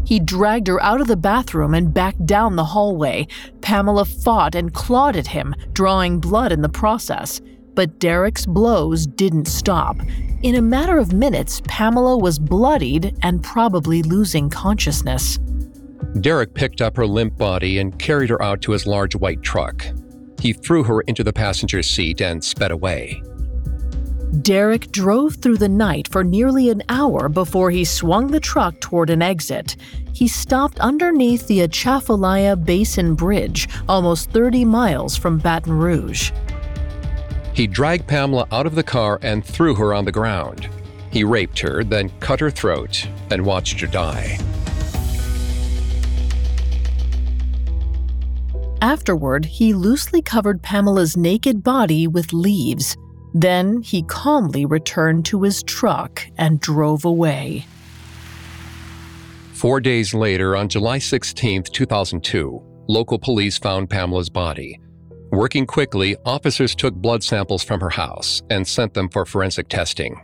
He 0.04 0.20
dragged 0.20 0.68
her 0.68 0.82
out 0.82 1.00
of 1.00 1.06
the 1.06 1.16
bathroom 1.16 1.74
and 1.74 1.92
back 1.92 2.14
down 2.24 2.56
the 2.56 2.64
hallway. 2.64 3.26
Pamela 3.60 4.04
fought 4.04 4.54
and 4.54 4.72
clawed 4.72 5.16
at 5.16 5.28
him, 5.28 5.54
drawing 5.72 6.20
blood 6.20 6.52
in 6.52 6.62
the 6.62 6.68
process. 6.68 7.40
But 7.74 7.98
Derrick's 7.98 8.46
blows 8.46 9.06
didn't 9.06 9.46
stop. 9.46 9.96
In 10.42 10.54
a 10.54 10.62
matter 10.62 10.98
of 10.98 11.12
minutes, 11.12 11.60
Pamela 11.66 12.16
was 12.18 12.38
bloodied 12.38 13.16
and 13.22 13.42
probably 13.42 14.02
losing 14.02 14.50
consciousness. 14.50 15.38
Derrick 16.20 16.54
picked 16.54 16.80
up 16.80 16.96
her 16.96 17.06
limp 17.06 17.36
body 17.36 17.78
and 17.78 17.98
carried 17.98 18.30
her 18.30 18.40
out 18.40 18.60
to 18.62 18.72
his 18.72 18.86
large 18.86 19.16
white 19.16 19.42
truck. 19.42 19.84
He 20.38 20.52
threw 20.52 20.84
her 20.84 21.00
into 21.02 21.24
the 21.24 21.32
passenger 21.32 21.82
seat 21.82 22.20
and 22.20 22.44
sped 22.44 22.70
away. 22.70 23.22
Derrick 24.42 24.90
drove 24.90 25.36
through 25.36 25.58
the 25.58 25.68
night 25.68 26.08
for 26.08 26.24
nearly 26.24 26.68
an 26.68 26.82
hour 26.88 27.28
before 27.28 27.70
he 27.70 27.84
swung 27.84 28.28
the 28.28 28.40
truck 28.40 28.80
toward 28.80 29.10
an 29.10 29.22
exit. 29.22 29.76
He 30.12 30.26
stopped 30.26 30.80
underneath 30.80 31.46
the 31.46 31.62
Atchafalaya 31.62 32.56
Basin 32.56 33.14
Bridge, 33.14 33.68
almost 33.88 34.30
30 34.30 34.64
miles 34.64 35.16
from 35.16 35.38
Baton 35.38 35.72
Rouge. 35.72 36.32
He 37.52 37.68
dragged 37.68 38.08
Pamela 38.08 38.48
out 38.50 38.66
of 38.66 38.74
the 38.74 38.82
car 38.82 39.20
and 39.22 39.44
threw 39.44 39.74
her 39.76 39.94
on 39.94 40.04
the 40.04 40.12
ground. 40.12 40.68
He 41.12 41.22
raped 41.22 41.60
her, 41.60 41.84
then 41.84 42.10
cut 42.18 42.40
her 42.40 42.50
throat 42.50 43.06
and 43.30 43.46
watched 43.46 43.80
her 43.80 43.86
die. 43.86 44.38
Afterward, 48.82 49.44
he 49.44 49.72
loosely 49.72 50.20
covered 50.20 50.60
Pamela's 50.60 51.16
naked 51.16 51.62
body 51.62 52.08
with 52.08 52.32
leaves. 52.32 52.96
Then 53.34 53.82
he 53.82 54.04
calmly 54.04 54.64
returned 54.64 55.24
to 55.26 55.42
his 55.42 55.62
truck 55.64 56.26
and 56.38 56.60
drove 56.60 57.04
away. 57.04 57.66
Four 59.52 59.80
days 59.80 60.14
later, 60.14 60.56
on 60.56 60.68
July 60.68 60.98
16, 60.98 61.64
2002, 61.64 62.62
local 62.88 63.18
police 63.18 63.58
found 63.58 63.90
Pamela's 63.90 64.30
body. 64.30 64.80
Working 65.32 65.66
quickly, 65.66 66.16
officers 66.24 66.76
took 66.76 66.94
blood 66.94 67.24
samples 67.24 67.64
from 67.64 67.80
her 67.80 67.90
house 67.90 68.40
and 68.50 68.66
sent 68.66 68.94
them 68.94 69.08
for 69.08 69.24
forensic 69.24 69.68
testing. 69.68 70.20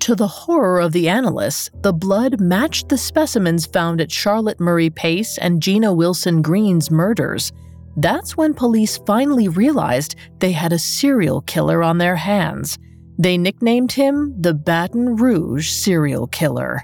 To 0.00 0.14
the 0.14 0.26
horror 0.26 0.80
of 0.80 0.92
the 0.92 1.08
analysts, 1.08 1.70
the 1.82 1.92
blood 1.92 2.40
matched 2.40 2.88
the 2.88 2.98
specimens 2.98 3.66
found 3.66 4.00
at 4.00 4.10
Charlotte 4.10 4.58
Murray 4.58 4.90
Pace 4.90 5.38
and 5.38 5.62
Gina 5.62 5.92
Wilson 5.92 6.42
Green's 6.42 6.90
murders. 6.90 7.52
That's 8.00 8.34
when 8.34 8.54
police 8.54 8.96
finally 9.06 9.48
realized 9.48 10.16
they 10.38 10.52
had 10.52 10.72
a 10.72 10.78
serial 10.78 11.42
killer 11.42 11.82
on 11.82 11.98
their 11.98 12.16
hands. 12.16 12.78
They 13.18 13.36
nicknamed 13.36 13.92
him 13.92 14.34
the 14.40 14.54
Baton 14.54 15.16
Rouge 15.16 15.68
serial 15.68 16.26
killer. 16.26 16.82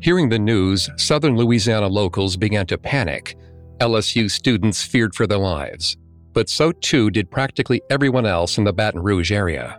Hearing 0.00 0.30
the 0.30 0.38
news, 0.38 0.88
southern 0.96 1.36
Louisiana 1.36 1.88
locals 1.88 2.38
began 2.38 2.66
to 2.68 2.78
panic 2.78 3.36
LSU 3.80 4.30
students 4.30 4.82
feared 4.82 5.14
for 5.14 5.26
their 5.26 5.38
lives, 5.38 5.98
but 6.32 6.48
so 6.48 6.72
too 6.72 7.10
did 7.10 7.30
practically 7.30 7.82
everyone 7.90 8.24
else 8.24 8.56
in 8.56 8.64
the 8.64 8.72
Baton 8.72 9.02
Rouge 9.02 9.30
area. 9.30 9.78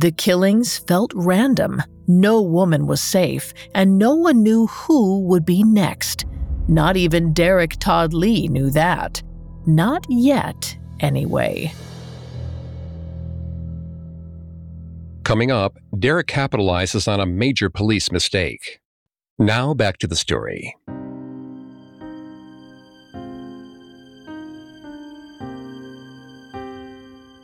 The 0.00 0.12
killings 0.12 0.78
felt 0.86 1.12
random. 1.14 1.82
No 2.06 2.42
woman 2.42 2.86
was 2.86 3.00
safe, 3.00 3.54
and 3.74 3.98
no 3.98 4.14
one 4.14 4.42
knew 4.42 4.66
who 4.66 5.22
would 5.22 5.46
be 5.46 5.64
next. 5.64 6.26
Not 6.68 6.98
even 6.98 7.32
Derrick 7.32 7.76
Todd 7.78 8.12
Lee 8.12 8.46
knew 8.46 8.70
that. 8.70 9.22
Not 9.66 10.06
yet, 10.08 10.76
anyway. 11.00 11.72
Coming 15.24 15.50
up, 15.50 15.78
Derrick 15.98 16.26
capitalizes 16.26 17.10
on 17.10 17.20
a 17.20 17.26
major 17.26 17.70
police 17.70 18.12
mistake. 18.12 18.80
Now 19.38 19.72
back 19.72 19.98
to 19.98 20.06
the 20.06 20.16
story. 20.16 20.74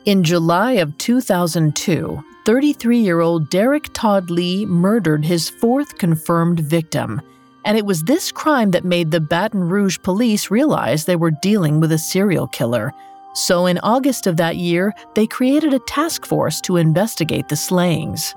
In 0.05 0.23
July 0.23 0.73
of 0.73 0.95
2002, 0.99 2.23
33 2.45 2.99
year 2.99 3.21
old 3.21 3.49
Derrick 3.49 3.89
Todd 3.93 4.29
Lee 4.29 4.67
murdered 4.67 5.25
his 5.25 5.49
fourth 5.49 5.97
confirmed 5.97 6.59
victim. 6.59 7.21
And 7.65 7.77
it 7.77 7.85
was 7.85 8.03
this 8.03 8.31
crime 8.31 8.71
that 8.71 8.85
made 8.85 9.11
the 9.11 9.19
Baton 9.19 9.63
Rouge 9.63 9.97
police 10.03 10.51
realize 10.51 11.05
they 11.05 11.15
were 11.15 11.31
dealing 11.31 11.79
with 11.79 11.91
a 11.91 11.97
serial 11.97 12.47
killer. 12.47 12.93
So 13.33 13.65
in 13.65 13.79
August 13.79 14.27
of 14.27 14.37
that 14.37 14.55
year, 14.55 14.93
they 15.15 15.27
created 15.27 15.73
a 15.73 15.79
task 15.79 16.25
force 16.25 16.61
to 16.61 16.77
investigate 16.77 17.49
the 17.49 17.55
slayings. 17.55 18.33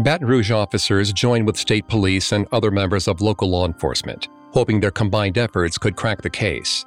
Baton 0.00 0.26
Rouge 0.26 0.50
officers 0.50 1.12
joined 1.12 1.46
with 1.46 1.56
state 1.56 1.86
police 1.86 2.32
and 2.32 2.46
other 2.52 2.70
members 2.70 3.08
of 3.08 3.20
local 3.20 3.48
law 3.48 3.66
enforcement, 3.66 4.28
hoping 4.52 4.80
their 4.80 4.90
combined 4.90 5.38
efforts 5.38 5.78
could 5.78 5.96
crack 5.96 6.20
the 6.22 6.30
case. 6.30 6.84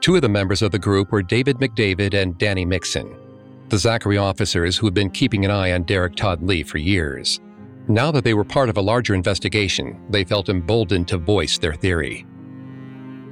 Two 0.00 0.16
of 0.16 0.22
the 0.22 0.28
members 0.28 0.62
of 0.62 0.70
the 0.70 0.78
group 0.78 1.10
were 1.10 1.22
David 1.22 1.58
McDavid 1.58 2.14
and 2.14 2.38
Danny 2.38 2.64
Mixon 2.64 3.16
the 3.72 3.78
Zachary 3.78 4.18
officers 4.18 4.76
who 4.76 4.86
had 4.86 4.92
been 4.92 5.08
keeping 5.08 5.46
an 5.46 5.50
eye 5.50 5.72
on 5.72 5.84
Derrick 5.84 6.14
Todd 6.14 6.42
Lee 6.42 6.62
for 6.62 6.76
years. 6.76 7.40
Now 7.88 8.10
that 8.12 8.24
they 8.24 8.34
were 8.34 8.44
part 8.44 8.68
of 8.68 8.76
a 8.76 8.82
larger 8.82 9.14
investigation, 9.14 10.00
they 10.08 10.24
felt 10.24 10.48
emboldened 10.48 11.08
to 11.08 11.18
voice 11.18 11.58
their 11.58 11.74
theory. 11.74 12.26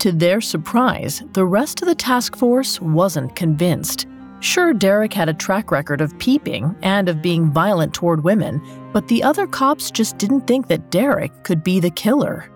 To 0.00 0.12
their 0.12 0.40
surprise, 0.40 1.22
the 1.32 1.44
rest 1.44 1.82
of 1.82 1.88
the 1.88 1.94
task 1.94 2.36
force 2.36 2.80
wasn't 2.80 3.36
convinced. 3.36 4.06
Sure, 4.40 4.72
Derrick 4.72 5.12
had 5.12 5.28
a 5.28 5.34
track 5.34 5.70
record 5.70 6.00
of 6.00 6.18
peeping 6.18 6.74
and 6.82 7.08
of 7.08 7.20
being 7.20 7.52
violent 7.52 7.92
toward 7.92 8.24
women, 8.24 8.62
but 8.92 9.06
the 9.08 9.22
other 9.22 9.46
cops 9.46 9.90
just 9.90 10.16
didn't 10.16 10.46
think 10.46 10.68
that 10.68 10.90
Derrick 10.90 11.30
could 11.44 11.62
be 11.62 11.78
the 11.78 11.90
killer. 11.90 12.50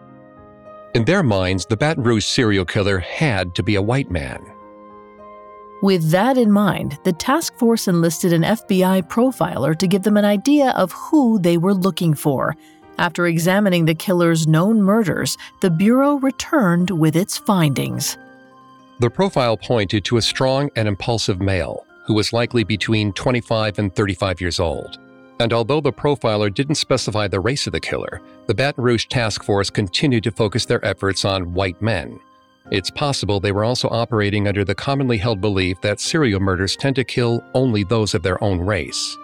In 0.94 1.04
their 1.04 1.22
minds, 1.22 1.66
the 1.66 1.76
Baton 1.76 2.02
Rouge 2.02 2.24
serial 2.24 2.64
killer 2.64 2.98
had 2.98 3.54
to 3.56 3.62
be 3.62 3.74
a 3.74 3.82
white 3.82 4.10
man. 4.10 4.42
With 5.82 6.10
that 6.10 6.38
in 6.38 6.50
mind, 6.50 6.98
the 7.04 7.12
task 7.12 7.58
force 7.58 7.88
enlisted 7.88 8.32
an 8.32 8.42
FBI 8.42 9.08
profiler 9.08 9.76
to 9.78 9.86
give 9.86 10.02
them 10.02 10.16
an 10.16 10.24
idea 10.24 10.70
of 10.70 10.92
who 10.92 11.38
they 11.38 11.58
were 11.58 11.74
looking 11.74 12.14
for. 12.14 12.56
After 12.98 13.26
examining 13.26 13.84
the 13.84 13.94
killer's 13.94 14.46
known 14.46 14.80
murders, 14.80 15.36
the 15.60 15.70
Bureau 15.70 16.14
returned 16.14 16.90
with 16.90 17.16
its 17.16 17.36
findings. 17.36 18.16
The 19.00 19.10
profile 19.10 19.56
pointed 19.56 20.04
to 20.04 20.16
a 20.16 20.22
strong 20.22 20.70
and 20.76 20.86
impulsive 20.86 21.40
male 21.40 21.84
who 22.06 22.14
was 22.14 22.32
likely 22.32 22.64
between 22.64 23.12
25 23.12 23.78
and 23.78 23.94
35 23.94 24.40
years 24.40 24.60
old. 24.60 24.98
And 25.40 25.52
although 25.52 25.80
the 25.80 25.92
profiler 25.92 26.54
didn't 26.54 26.76
specify 26.76 27.26
the 27.26 27.40
race 27.40 27.66
of 27.66 27.72
the 27.72 27.80
killer, 27.80 28.22
the 28.46 28.54
Baton 28.54 28.84
Rouge 28.84 29.06
task 29.06 29.42
force 29.42 29.68
continued 29.68 30.22
to 30.24 30.30
focus 30.30 30.64
their 30.64 30.84
efforts 30.84 31.24
on 31.24 31.52
white 31.52 31.82
men 31.82 32.20
it's 32.70 32.90
possible 32.90 33.40
they 33.40 33.52
were 33.52 33.64
also 33.64 33.88
operating 33.90 34.48
under 34.48 34.64
the 34.64 34.74
commonly 34.74 35.18
held 35.18 35.40
belief 35.40 35.80
that 35.80 36.00
serial 36.00 36.40
murders 36.40 36.76
tend 36.76 36.96
to 36.96 37.04
kill 37.04 37.44
only 37.54 37.84
those 37.84 38.14
of 38.14 38.22
their 38.22 38.42
own 38.42 38.60
race. 38.60 39.16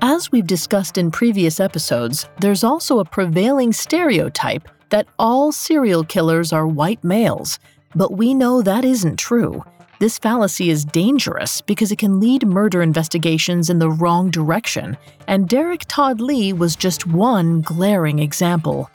As 0.00 0.30
we've 0.30 0.46
discussed 0.46 0.96
in 0.96 1.10
previous 1.10 1.58
episodes, 1.58 2.28
there's 2.38 2.62
also 2.62 3.00
a 3.00 3.04
prevailing 3.04 3.72
stereotype 3.72 4.68
that 4.90 5.08
all 5.18 5.50
serial 5.50 6.04
killers 6.04 6.52
are 6.52 6.66
white 6.66 7.02
males, 7.02 7.58
but 7.94 8.12
we 8.12 8.32
know 8.32 8.62
that 8.62 8.84
isn't 8.84 9.16
true. 9.16 9.64
This 9.98 10.16
fallacy 10.16 10.70
is 10.70 10.84
dangerous 10.84 11.60
because 11.60 11.90
it 11.90 11.98
can 11.98 12.20
lead 12.20 12.46
murder 12.46 12.82
investigations 12.82 13.68
in 13.68 13.80
the 13.80 13.90
wrong 13.90 14.30
direction, 14.30 14.96
and 15.26 15.48
Derrick 15.48 15.82
Todd 15.88 16.20
Lee 16.20 16.52
was 16.52 16.76
just 16.76 17.08
one 17.08 17.60
glaring 17.62 18.20
example. 18.20 18.88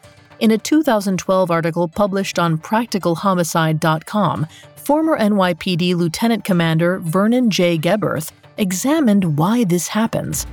In 0.43 0.51
a 0.51 0.57
2012 0.57 1.49
article 1.49 1.87
published 1.87 2.37
on 2.37 2.57
practicalhomicide.com, 2.57 4.47
former 4.75 5.17
NYPD 5.17 5.95
Lieutenant 5.95 6.43
Commander 6.43 6.99
Vernon 6.99 7.49
J. 7.49 7.77
Geberth 7.77 8.33
examined 8.57 9.37
why 9.37 9.63
this 9.63 9.87
happens. 9.87 10.45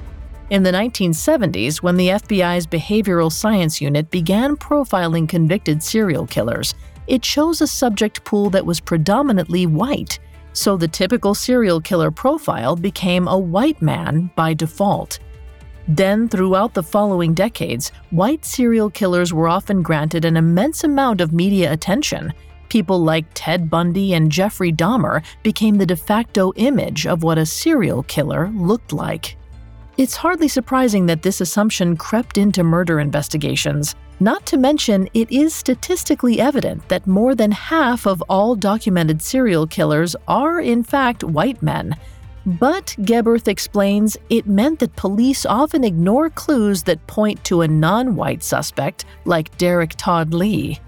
In 0.48 0.62
the 0.62 0.70
1970s, 0.70 1.82
when 1.82 1.96
the 1.96 2.10
FBI's 2.10 2.68
Behavioral 2.68 3.32
Science 3.32 3.80
Unit 3.80 4.08
began 4.12 4.56
profiling 4.56 5.28
convicted 5.28 5.82
serial 5.82 6.24
killers, 6.24 6.72
it 7.08 7.20
chose 7.20 7.60
a 7.60 7.66
subject 7.66 8.22
pool 8.22 8.48
that 8.50 8.64
was 8.64 8.78
predominantly 8.78 9.66
white, 9.66 10.20
so 10.52 10.76
the 10.76 10.86
typical 10.86 11.34
serial 11.34 11.80
killer 11.80 12.12
profile 12.12 12.76
became 12.76 13.26
a 13.26 13.36
white 13.36 13.82
man 13.82 14.30
by 14.36 14.54
default. 14.54 15.18
Then, 15.90 16.28
throughout 16.28 16.72
the 16.72 16.84
following 16.84 17.34
decades, 17.34 17.90
white 18.10 18.44
serial 18.44 18.90
killers 18.90 19.32
were 19.32 19.48
often 19.48 19.82
granted 19.82 20.24
an 20.24 20.36
immense 20.36 20.84
amount 20.84 21.20
of 21.20 21.32
media 21.32 21.72
attention. 21.72 22.32
People 22.68 23.00
like 23.00 23.26
Ted 23.34 23.68
Bundy 23.68 24.14
and 24.14 24.30
Jeffrey 24.30 24.72
Dahmer 24.72 25.24
became 25.42 25.78
the 25.78 25.84
de 25.84 25.96
facto 25.96 26.52
image 26.54 27.08
of 27.08 27.24
what 27.24 27.38
a 27.38 27.44
serial 27.44 28.04
killer 28.04 28.50
looked 28.50 28.92
like. 28.92 29.36
It's 29.96 30.14
hardly 30.14 30.46
surprising 30.46 31.06
that 31.06 31.22
this 31.22 31.40
assumption 31.40 31.96
crept 31.96 32.38
into 32.38 32.62
murder 32.62 33.00
investigations. 33.00 33.96
Not 34.20 34.46
to 34.46 34.58
mention, 34.58 35.08
it 35.12 35.28
is 35.32 35.52
statistically 35.52 36.40
evident 36.40 36.88
that 36.88 37.08
more 37.08 37.34
than 37.34 37.50
half 37.50 38.06
of 38.06 38.22
all 38.28 38.54
documented 38.54 39.20
serial 39.20 39.66
killers 39.66 40.14
are, 40.28 40.60
in 40.60 40.84
fact, 40.84 41.24
white 41.24 41.60
men. 41.62 41.96
But, 42.46 42.96
Geberth 43.00 43.48
explains, 43.48 44.16
it 44.30 44.46
meant 44.46 44.78
that 44.78 44.96
police 44.96 45.44
often 45.44 45.84
ignore 45.84 46.30
clues 46.30 46.82
that 46.84 47.06
point 47.06 47.44
to 47.44 47.60
a 47.60 47.68
non 47.68 48.16
white 48.16 48.42
suspect 48.42 49.04
like 49.24 49.56
Derrick 49.58 49.94
Todd 49.96 50.32
Lee. 50.32 50.80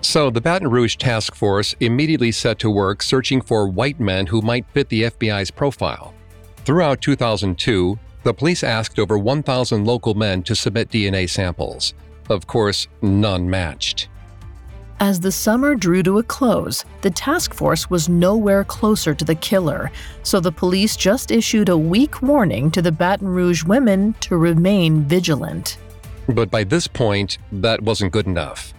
So 0.00 0.30
the 0.30 0.40
Baton 0.40 0.70
Rouge 0.70 0.96
task 0.96 1.34
force 1.34 1.74
immediately 1.80 2.32
set 2.32 2.58
to 2.60 2.70
work 2.70 3.02
searching 3.02 3.42
for 3.42 3.68
white 3.68 4.00
men 4.00 4.26
who 4.26 4.40
might 4.40 4.64
fit 4.72 4.88
the 4.88 5.02
FBI's 5.02 5.50
profile. 5.50 6.14
Throughout 6.64 7.02
2002, 7.02 7.98
the 8.22 8.34
police 8.34 8.62
asked 8.62 8.98
over 8.98 9.18
1,000 9.18 9.84
local 9.84 10.14
men 10.14 10.42
to 10.44 10.54
submit 10.54 10.90
DNA 10.90 11.28
samples. 11.28 11.94
Of 12.28 12.46
course, 12.46 12.86
none 13.02 13.48
matched. 13.48 14.08
As 15.02 15.18
the 15.18 15.32
summer 15.32 15.74
drew 15.74 16.02
to 16.02 16.18
a 16.18 16.22
close, 16.22 16.84
the 17.00 17.08
task 17.08 17.54
force 17.54 17.88
was 17.88 18.10
nowhere 18.10 18.64
closer 18.64 19.14
to 19.14 19.24
the 19.24 19.34
killer, 19.34 19.90
so 20.22 20.40
the 20.40 20.52
police 20.52 20.94
just 20.94 21.30
issued 21.30 21.70
a 21.70 21.78
weak 21.78 22.20
warning 22.20 22.70
to 22.72 22.82
the 22.82 22.92
Baton 22.92 23.26
Rouge 23.26 23.64
women 23.64 24.12
to 24.20 24.36
remain 24.36 25.04
vigilant. 25.04 25.78
But 26.28 26.50
by 26.50 26.64
this 26.64 26.86
point, 26.86 27.38
that 27.50 27.80
wasn't 27.80 28.12
good 28.12 28.26
enough. 28.26 28.74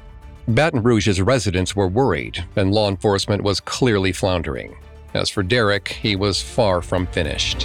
Baton 0.48 0.84
Rouge's 0.84 1.20
residents 1.20 1.76
were 1.76 1.88
worried, 1.88 2.46
and 2.56 2.72
law 2.72 2.88
enforcement 2.88 3.42
was 3.42 3.60
clearly 3.60 4.12
floundering. 4.12 4.76
As 5.16 5.28
for 5.28 5.42
Derrick, 5.42 5.88
he 5.88 6.16
was 6.16 6.40
far 6.40 6.84
from 6.84 7.08
finished. 7.08 7.64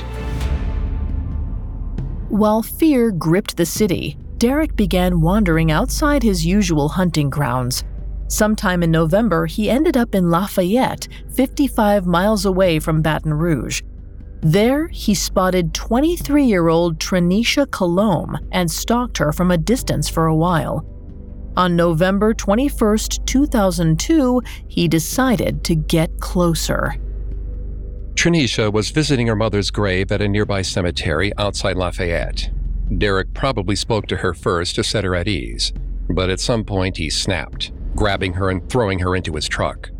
While 2.30 2.62
fear 2.62 3.10
gripped 3.10 3.58
the 3.58 3.66
city, 3.66 4.16
Derrick 4.38 4.76
began 4.76 5.20
wandering 5.20 5.70
outside 5.70 6.22
his 6.22 6.46
usual 6.46 6.88
hunting 6.88 7.28
grounds. 7.28 7.84
Sometime 8.28 8.82
in 8.82 8.90
November, 8.90 9.46
he 9.46 9.70
ended 9.70 9.96
up 9.96 10.14
in 10.14 10.30
Lafayette, 10.30 11.06
55 11.32 12.06
miles 12.06 12.44
away 12.44 12.80
from 12.80 13.00
Baton 13.00 13.32
Rouge. 13.32 13.82
There, 14.40 14.88
he 14.88 15.14
spotted 15.14 15.74
23 15.74 16.44
year 16.44 16.68
old 16.68 16.98
Trenisha 16.98 17.70
Colomb 17.70 18.36
and 18.52 18.70
stalked 18.70 19.18
her 19.18 19.32
from 19.32 19.50
a 19.50 19.58
distance 19.58 20.08
for 20.08 20.26
a 20.26 20.36
while. 20.36 20.84
On 21.56 21.74
November 21.74 22.34
21, 22.34 22.98
2002, 23.24 24.42
he 24.68 24.88
decided 24.88 25.64
to 25.64 25.74
get 25.74 26.20
closer. 26.20 26.94
Trenisha 28.14 28.72
was 28.72 28.90
visiting 28.90 29.26
her 29.26 29.36
mother's 29.36 29.70
grave 29.70 30.10
at 30.10 30.20
a 30.20 30.28
nearby 30.28 30.62
cemetery 30.62 31.32
outside 31.38 31.76
Lafayette. 31.76 32.50
Derrick 32.98 33.32
probably 33.34 33.76
spoke 33.76 34.06
to 34.08 34.18
her 34.18 34.34
first 34.34 34.74
to 34.74 34.84
set 34.84 35.04
her 35.04 35.14
at 35.14 35.28
ease, 35.28 35.72
but 36.10 36.30
at 36.30 36.40
some 36.40 36.64
point 36.64 36.98
he 36.98 37.10
snapped 37.10 37.72
grabbing 37.96 38.34
her 38.34 38.50
and 38.50 38.68
throwing 38.68 38.98
her 38.98 39.16
into 39.16 39.34
his 39.34 39.48
truck. 39.48 39.90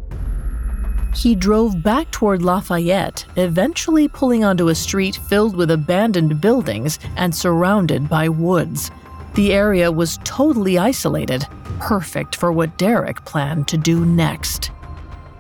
He 1.15 1.35
drove 1.35 1.83
back 1.83 2.11
toward 2.11 2.43
Lafayette, 2.43 3.25
eventually 3.37 4.07
pulling 4.07 4.45
onto 4.45 4.69
a 4.69 4.75
street 4.75 5.17
filled 5.17 5.57
with 5.57 5.71
abandoned 5.71 6.41
buildings 6.43 6.99
and 7.17 7.35
surrounded 7.35 8.09
by 8.09 8.29
woods. 8.29 8.91
The 9.35 9.55
area 9.55 9.91
was 9.91 10.19
totally 10.25 10.79
isolated, 10.79 11.47
perfect 11.81 12.37
for 12.37 12.53
what 12.53 12.77
Derrick 12.77 13.25
planned 13.25 13.67
to 13.69 13.79
do 13.79 14.05
next. 14.05 14.71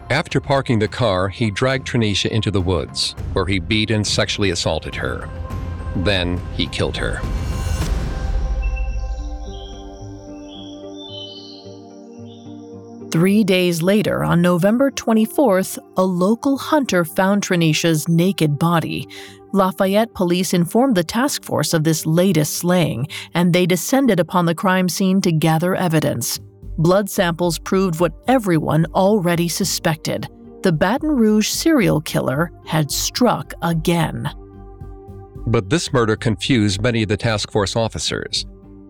After 0.08 0.40
parking 0.40 0.78
the 0.78 0.88
car, 0.88 1.28
he 1.28 1.50
dragged 1.50 1.88
Trenisha 1.88 2.30
into 2.30 2.50
the 2.50 2.60
woods, 2.60 3.14
where 3.32 3.46
he 3.46 3.58
beat 3.58 3.90
and 3.90 4.06
sexually 4.06 4.50
assaulted 4.50 4.94
her. 4.94 5.28
Then 5.96 6.40
he 6.54 6.68
killed 6.68 6.96
her. 6.96 7.20
Three 13.10 13.44
days 13.44 13.82
later, 13.82 14.24
on 14.24 14.42
November 14.42 14.90
24th, 14.90 15.78
a 15.96 16.04
local 16.04 16.58
hunter 16.58 17.04
found 17.04 17.42
Trenisha's 17.42 18.08
naked 18.08 18.58
body. 18.58 19.08
Lafayette 19.52 20.12
police 20.12 20.52
informed 20.52 20.96
the 20.96 21.04
task 21.04 21.44
force 21.44 21.72
of 21.72 21.84
this 21.84 22.04
latest 22.04 22.54
slaying, 22.56 23.06
and 23.34 23.52
they 23.52 23.64
descended 23.64 24.18
upon 24.18 24.46
the 24.46 24.54
crime 24.54 24.88
scene 24.88 25.20
to 25.20 25.32
gather 25.32 25.74
evidence. 25.74 26.40
Blood 26.78 27.08
samples 27.08 27.58
proved 27.58 28.00
what 28.00 28.12
everyone 28.28 28.86
already 28.94 29.48
suspected 29.48 30.28
the 30.62 30.72
Baton 30.72 31.10
Rouge 31.10 31.48
serial 31.48 32.00
killer 32.00 32.50
had 32.64 32.90
struck 32.90 33.54
again. 33.62 34.28
But 35.46 35.70
this 35.70 35.92
murder 35.92 36.16
confused 36.16 36.82
many 36.82 37.04
of 37.04 37.08
the 37.08 37.16
task 37.16 37.52
force 37.52 37.76
officers. 37.76 38.46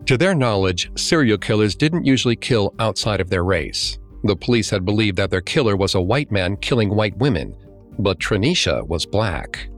To 0.07 0.17
their 0.17 0.33
knowledge, 0.33 0.89
serial 0.97 1.37
killers 1.37 1.75
didn't 1.75 2.05
usually 2.05 2.35
kill 2.35 2.73
outside 2.79 3.21
of 3.21 3.29
their 3.29 3.43
race. 3.43 3.99
The 4.27 4.35
police 4.35 4.69
had 4.69 4.83
believed 4.83 5.15
that 5.17 5.31
their 5.31 5.39
killer 5.39 5.77
was 5.77 5.95
a 5.95 6.01
white 6.01 6.33
man 6.33 6.57
killing 6.57 6.93
white 6.93 7.17
women, 7.17 7.55
but 7.97 8.19
Trenisha 8.19 8.85
was 8.85 9.05
black. 9.05 9.69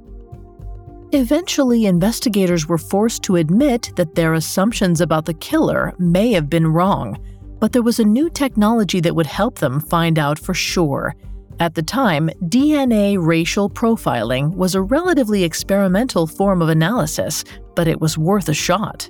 Eventually, 1.11 1.85
investigators 1.85 2.67
were 2.67 2.79
forced 2.79 3.21
to 3.23 3.35
admit 3.35 3.91
that 3.95 4.15
their 4.15 4.33
assumptions 4.33 5.01
about 5.01 5.25
the 5.25 5.35
killer 5.35 5.93
may 5.99 6.31
have 6.31 6.49
been 6.49 6.65
wrong, 6.65 7.23
but 7.59 7.73
there 7.73 7.83
was 7.83 7.99
a 7.99 8.03
new 8.03 8.27
technology 8.27 8.99
that 9.01 9.15
would 9.15 9.27
help 9.27 9.59
them 9.59 9.79
find 9.79 10.17
out 10.17 10.39
for 10.39 10.55
sure. 10.55 11.15
At 11.59 11.75
the 11.75 11.83
time, 11.83 12.31
DNA 12.45 13.17
racial 13.19 13.69
profiling 13.69 14.55
was 14.55 14.73
a 14.73 14.81
relatively 14.81 15.43
experimental 15.43 16.25
form 16.25 16.63
of 16.63 16.69
analysis, 16.69 17.43
but 17.75 17.87
it 17.87 18.01
was 18.01 18.17
worth 18.17 18.49
a 18.49 18.53
shot. 18.55 19.09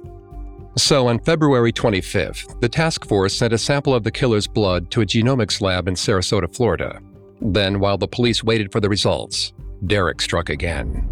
So, 0.80 1.10
on 1.10 1.20
February 1.20 1.74
25th, 1.74 2.62
the 2.62 2.70
task 2.70 3.06
force 3.06 3.36
sent 3.36 3.52
a 3.52 3.58
sample 3.58 3.94
of 3.94 4.06
the 4.06 4.12
killer's 4.12 4.48
blood 4.48 4.90
to 4.92 5.02
a 5.02 5.06
genomics 5.06 5.60
lab 5.60 5.90
in 5.90 5.94
Sarasota, 5.94 6.56
Florida. 6.56 7.02
Then, 7.42 7.82
while 7.82 7.98
the 7.98 8.08
police 8.08 8.46
waited 8.46 8.72
for 8.72 8.80
the 8.80 8.88
results, 8.88 9.52
Derrick 9.86 10.22
struck 10.22 10.50
again. 10.50 11.06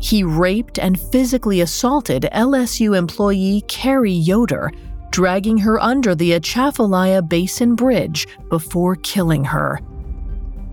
He 0.00 0.22
raped 0.22 0.78
and 0.78 1.00
physically 1.00 1.62
assaulted 1.62 2.28
LSU 2.34 2.94
employee 2.94 3.64
Carrie 3.68 4.12
Yoder, 4.12 4.70
dragging 5.12 5.56
her 5.56 5.80
under 5.80 6.14
the 6.14 6.34
Atchafalaya 6.34 7.22
Basin 7.22 7.74
Bridge 7.74 8.28
before 8.50 8.96
killing 8.96 9.44
her. 9.44 9.80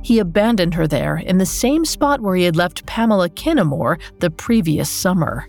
He 0.03 0.19
abandoned 0.19 0.73
her 0.73 0.85
there 0.85 1.15
in 1.15 1.37
the 1.37 1.45
same 1.45 1.85
spot 1.85 2.19
where 2.19 2.35
he 2.35 2.43
had 2.43 2.57
left 2.57 2.85
Pamela 2.85 3.29
Kinamore 3.29 4.01
the 4.19 4.29
previous 4.29 4.89
summer. 4.89 5.47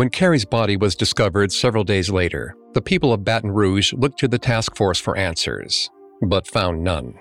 When 0.00 0.08
Carrie's 0.08 0.46
body 0.46 0.78
was 0.78 0.94
discovered 0.94 1.52
several 1.52 1.84
days 1.84 2.08
later, 2.08 2.56
the 2.72 2.80
people 2.80 3.12
of 3.12 3.22
Baton 3.22 3.50
Rouge 3.50 3.92
looked 3.92 4.18
to 4.20 4.28
the 4.28 4.38
task 4.38 4.74
force 4.74 4.98
for 4.98 5.14
answers, 5.14 5.90
but 6.22 6.46
found 6.46 6.82
none. 6.82 7.18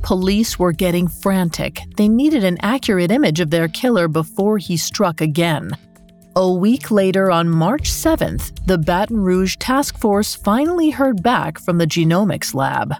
Police 0.00 0.60
were 0.60 0.70
getting 0.70 1.08
frantic. 1.08 1.80
They 1.96 2.08
needed 2.08 2.44
an 2.44 2.58
accurate 2.60 3.10
image 3.10 3.40
of 3.40 3.50
their 3.50 3.66
killer 3.66 4.06
before 4.06 4.58
he 4.58 4.76
struck 4.76 5.20
again. 5.20 5.72
A 6.36 6.48
week 6.48 6.92
later, 6.92 7.32
on 7.32 7.48
March 7.48 7.90
7th, 7.90 8.64
the 8.66 8.78
Baton 8.78 9.20
Rouge 9.20 9.56
task 9.56 9.98
force 9.98 10.36
finally 10.36 10.90
heard 10.90 11.20
back 11.20 11.58
from 11.58 11.78
the 11.78 11.86
genomics 11.86 12.54
lab. 12.54 12.94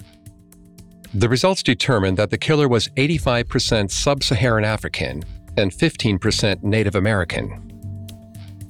The 1.14 1.28
results 1.28 1.62
determined 1.62 2.16
that 2.16 2.30
the 2.30 2.38
killer 2.38 2.66
was 2.66 2.88
85% 2.96 3.92
sub 3.92 4.24
Saharan 4.24 4.64
African 4.64 5.22
and 5.56 5.70
15% 5.70 6.64
Native 6.64 6.96
American. 6.96 7.69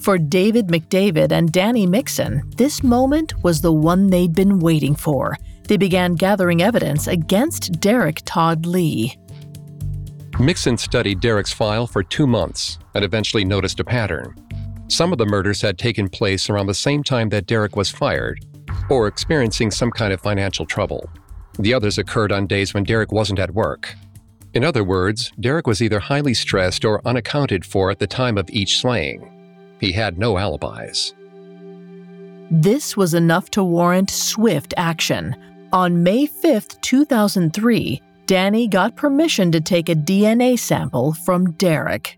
For 0.01 0.17
David 0.17 0.69
McDavid 0.69 1.31
and 1.31 1.53
Danny 1.53 1.87
Mixon, 1.87 2.51
this 2.57 2.83
moment 2.83 3.35
was 3.45 3.61
the 3.61 3.73
one 3.73 4.09
they'd 4.09 4.35
been 4.35 4.59
waiting 4.59 4.95
for. 4.95 5.37
They 5.69 5.77
began 5.77 6.15
gathering 6.15 6.63
evidence 6.63 7.07
against 7.07 7.79
Derrick 7.81 8.23
Todd 8.25 8.65
Lee. 8.65 9.19
Mixon 10.39 10.79
studied 10.79 11.21
Derrick's 11.21 11.53
file 11.53 11.87
for 11.87 12.03
two 12.03 12.27
months 12.27 12.79
and 12.95 13.05
eventually 13.05 13.45
noticed 13.45 13.79
a 13.79 13.85
pattern. 13.85 14.35
Some 14.89 15.13
of 15.13 15.19
the 15.19 15.27
murders 15.27 15.61
had 15.61 15.77
taken 15.77 16.09
place 16.09 16.49
around 16.49 16.67
the 16.67 16.75
same 16.75 17.03
time 17.05 17.29
that 17.29 17.47
Derrick 17.47 17.77
was 17.77 17.91
fired 17.91 18.43
or 18.89 19.07
experiencing 19.07 19.71
some 19.71 19.91
kind 19.91 20.15
of 20.15 20.21
financial 20.23 20.65
trouble. 20.65 21.11
The 21.59 21.75
others 21.75 21.99
occurred 21.99 22.33
on 22.33 22.47
days 22.47 22.73
when 22.73 22.85
Derrick 22.85 23.13
wasn't 23.13 23.39
at 23.39 23.53
work. 23.53 23.95
In 24.55 24.65
other 24.65 24.83
words, 24.83 25.31
Derrick 25.39 25.67
was 25.67 25.83
either 25.83 26.01
highly 26.01 26.33
stressed 26.33 26.87
or 26.87 27.07
unaccounted 27.07 27.67
for 27.67 27.91
at 27.91 27.99
the 27.99 28.07
time 28.07 28.39
of 28.39 28.49
each 28.49 28.81
slaying. 28.81 29.39
He 29.81 29.93
had 29.93 30.19
no 30.19 30.38
alibis. 30.38 31.14
This 32.51 32.97
was 32.97 33.14
enough 33.14 33.51
to 33.53 33.64
warrant 33.64 34.11
swift 34.11 34.75
action. 34.77 35.35
On 35.73 36.03
May 36.03 36.27
5, 36.27 36.81
2003, 36.81 38.03
Danny 38.27 38.69
got 38.69 38.97
permission 38.97 39.51
to 39.53 39.61
take 39.61 39.88
a 39.88 39.95
DNA 39.95 40.59
sample 40.59 41.12
from 41.12 41.53
Derrick. 41.53 42.16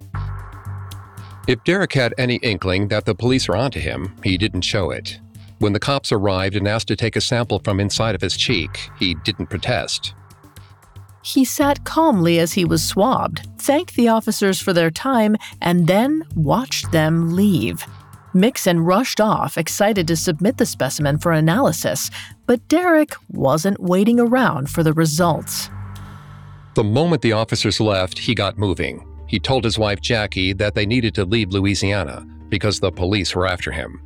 If 1.46 1.62
Derrick 1.64 1.92
had 1.92 2.14
any 2.18 2.36
inkling 2.36 2.88
that 2.88 3.04
the 3.04 3.14
police 3.14 3.48
were 3.48 3.56
onto 3.56 3.80
him, 3.80 4.14
he 4.22 4.38
didn't 4.38 4.62
show 4.62 4.90
it. 4.90 5.20
When 5.58 5.72
the 5.72 5.80
cops 5.80 6.12
arrived 6.12 6.56
and 6.56 6.66
asked 6.66 6.88
to 6.88 6.96
take 6.96 7.14
a 7.14 7.20
sample 7.20 7.60
from 7.60 7.78
inside 7.78 8.14
of 8.14 8.20
his 8.20 8.36
cheek, 8.36 8.90
he 8.98 9.14
didn't 9.14 9.46
protest. 9.46 10.14
He 11.22 11.44
sat 11.44 11.84
calmly 11.84 12.38
as 12.38 12.52
he 12.52 12.64
was 12.64 12.86
swabbed, 12.86 13.48
thanked 13.58 13.94
the 13.94 14.08
officers 14.08 14.60
for 14.60 14.72
their 14.72 14.90
time, 14.90 15.36
and 15.60 15.86
then 15.86 16.24
watched 16.34 16.90
them 16.90 17.36
leave. 17.36 17.86
Mixon 18.34 18.80
rushed 18.80 19.20
off, 19.20 19.56
excited 19.58 20.08
to 20.08 20.16
submit 20.16 20.56
the 20.56 20.66
specimen 20.66 21.18
for 21.18 21.32
analysis, 21.32 22.10
but 22.46 22.66
Derrick 22.68 23.14
wasn't 23.30 23.80
waiting 23.80 24.18
around 24.18 24.70
for 24.70 24.82
the 24.82 24.92
results. 24.92 25.70
The 26.74 26.84
moment 26.84 27.22
the 27.22 27.32
officers 27.32 27.78
left, 27.80 28.18
he 28.18 28.34
got 28.34 28.58
moving. 28.58 29.06
He 29.28 29.38
told 29.38 29.64
his 29.64 29.78
wife 29.78 30.00
Jackie 30.00 30.52
that 30.54 30.74
they 30.74 30.86
needed 30.86 31.14
to 31.16 31.24
leave 31.24 31.52
Louisiana 31.52 32.26
because 32.48 32.80
the 32.80 32.90
police 32.90 33.34
were 33.34 33.46
after 33.46 33.70
him. 33.70 34.00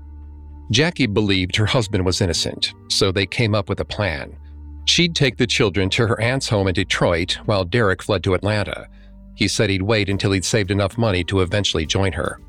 Jackie 0.72 1.07
believed 1.07 1.55
her 1.57 1.66
husband 1.66 2.05
was 2.05 2.20
innocent, 2.20 2.74
so 2.88 3.12
they 3.12 3.26
came 3.26 3.55
up 3.55 3.68
with 3.68 3.78
a 3.80 3.84
plan. 3.84 4.36
She'd 4.87 5.14
take 5.14 5.37
the 5.37 5.47
children 5.47 5.91
to 5.91 6.07
her 6.07 6.20
aunt's 6.20 6.49
home 6.49 6.68
in 6.68 6.74
Detroit 6.74 7.39
while 7.45 7.64
Derrick 7.64 8.03
fled 8.03 8.22
to 8.24 8.34
Atlanta. 8.34 8.89
He 9.34 9.49
said 9.49 9.68
he'd 9.68 9.82
wait 9.82 10.09
until 10.09 10.32
he'd 10.32 10.45
saved 10.45 10.70
enough 10.70 10.97
money 10.97 11.22
to 11.24 11.41
eventually 11.41 11.84
join 11.84 12.12
her. 12.12 12.41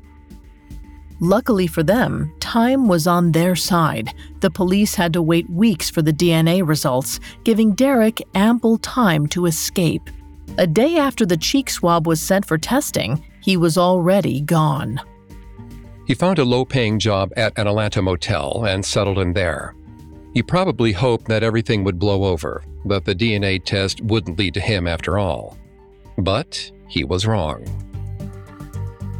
Luckily 1.20 1.66
for 1.66 1.82
them, 1.82 2.32
time 2.38 2.86
was 2.86 3.08
on 3.08 3.32
their 3.32 3.56
side. 3.56 4.14
The 4.40 4.50
police 4.50 4.94
had 4.94 5.12
to 5.14 5.22
wait 5.22 5.50
weeks 5.50 5.90
for 5.90 6.00
the 6.00 6.12
DNA 6.12 6.66
results, 6.66 7.18
giving 7.42 7.74
Derrick 7.74 8.22
ample 8.36 8.78
time 8.78 9.26
to 9.28 9.46
escape. 9.46 10.08
A 10.58 10.66
day 10.66 10.96
after 10.96 11.26
the 11.26 11.36
cheek 11.36 11.68
swab 11.70 12.06
was 12.06 12.20
sent 12.20 12.46
for 12.46 12.56
testing, 12.56 13.24
he 13.42 13.56
was 13.56 13.76
already 13.76 14.40
gone. 14.40 15.00
He 16.06 16.14
found 16.14 16.38
a 16.38 16.44
low 16.44 16.64
paying 16.64 17.00
job 17.00 17.32
at 17.36 17.58
an 17.58 17.66
Atlanta 17.66 18.00
motel 18.00 18.64
and 18.64 18.84
settled 18.84 19.18
in 19.18 19.32
there. 19.32 19.74
He 20.38 20.42
probably 20.44 20.92
hoped 20.92 21.26
that 21.26 21.42
everything 21.42 21.82
would 21.82 21.98
blow 21.98 22.22
over, 22.22 22.62
that 22.84 23.04
the 23.04 23.12
DNA 23.12 23.60
test 23.60 24.00
wouldn't 24.02 24.38
lead 24.38 24.54
to 24.54 24.60
him 24.60 24.86
after 24.86 25.18
all. 25.18 25.58
But 26.16 26.70
he 26.86 27.02
was 27.02 27.26
wrong. 27.26 27.64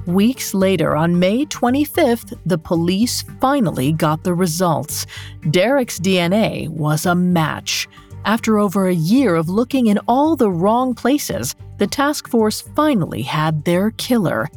Weeks 0.06 0.54
later, 0.54 0.94
on 0.94 1.18
May 1.18 1.44
25th, 1.44 2.38
the 2.46 2.56
police 2.56 3.22
finally 3.40 3.90
got 3.90 4.22
the 4.22 4.32
results. 4.32 5.06
Derrick's 5.50 5.98
DNA 5.98 6.68
was 6.68 7.04
a 7.04 7.16
match. 7.16 7.88
After 8.24 8.60
over 8.60 8.86
a 8.86 8.94
year 8.94 9.34
of 9.34 9.48
looking 9.48 9.88
in 9.88 9.98
all 10.06 10.36
the 10.36 10.52
wrong 10.52 10.94
places, 10.94 11.56
the 11.78 11.88
task 11.88 12.28
force 12.28 12.60
finally 12.60 13.22
had 13.22 13.64
their 13.64 13.90
killer. 13.90 14.48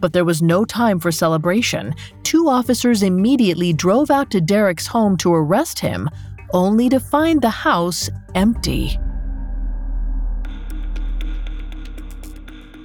But 0.00 0.12
there 0.12 0.24
was 0.24 0.42
no 0.42 0.64
time 0.64 1.00
for 1.00 1.10
celebration. 1.10 1.94
Two 2.22 2.48
officers 2.48 3.02
immediately 3.02 3.72
drove 3.72 4.10
out 4.10 4.30
to 4.30 4.40
Derrick's 4.40 4.86
home 4.86 5.16
to 5.18 5.34
arrest 5.34 5.78
him, 5.78 6.08
only 6.52 6.88
to 6.88 7.00
find 7.00 7.42
the 7.42 7.50
house 7.50 8.08
empty. 8.34 8.98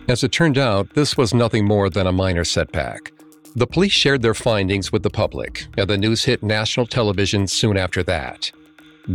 As 0.09 0.23
it 0.23 0.31
turned 0.33 0.57
out, 0.57 0.93
this 0.95 1.15
was 1.15 1.33
nothing 1.33 1.65
more 1.65 1.89
than 1.89 2.07
a 2.07 2.11
minor 2.11 2.43
setback. 2.43 3.13
The 3.55 3.67
police 3.67 3.91
shared 3.91 4.21
their 4.21 4.33
findings 4.33 4.91
with 4.91 5.03
the 5.03 5.09
public, 5.09 5.67
and 5.77 5.87
the 5.87 5.97
news 5.97 6.23
hit 6.23 6.43
national 6.43 6.87
television 6.87 7.47
soon 7.47 7.77
after 7.77 8.03
that. 8.03 8.51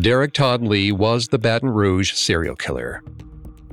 Derrick 0.00 0.32
Todd 0.32 0.62
Lee 0.62 0.92
was 0.92 1.28
the 1.28 1.38
Baton 1.38 1.70
Rouge 1.70 2.12
serial 2.12 2.54
killer. 2.54 3.02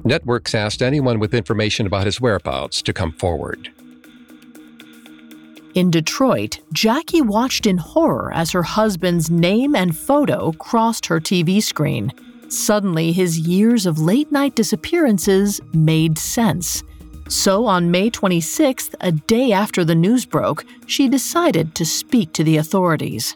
Networks 0.04 0.56
asked 0.56 0.82
anyone 0.82 1.20
with 1.20 1.34
information 1.34 1.86
about 1.86 2.06
his 2.06 2.20
whereabouts 2.20 2.82
to 2.82 2.94
come 2.94 3.12
forward. 3.12 3.72
In 5.76 5.92
Detroit, 5.92 6.60
Jackie 6.72 7.22
watched 7.22 7.68
in 7.68 7.78
horror 7.78 8.32
as 8.34 8.52
her 8.52 8.64
husband's 8.64 9.30
name 9.30 9.76
and 9.76 9.96
photo 9.96 10.54
crossed 10.54 11.06
her 11.08 11.20
TV 11.20 11.62
screen. 11.62 12.14
Suddenly, 12.48 13.12
his 13.12 13.40
years 13.40 13.86
of 13.86 14.00
late 14.00 14.32
night 14.32 14.56
disappearances 14.56 15.60
made 15.74 16.18
sense. 16.18 16.82
So 17.28 17.66
on 17.66 17.92
May 17.92 18.10
26th, 18.10 18.96
a 19.02 19.12
day 19.12 19.52
after 19.52 19.84
the 19.84 19.96
news 19.96 20.26
broke, 20.26 20.64
she 20.88 21.10
decided 21.10 21.76
to 21.76 21.84
speak 21.84 22.32
to 22.34 22.46
the 22.46 22.56
authorities. 22.56 23.36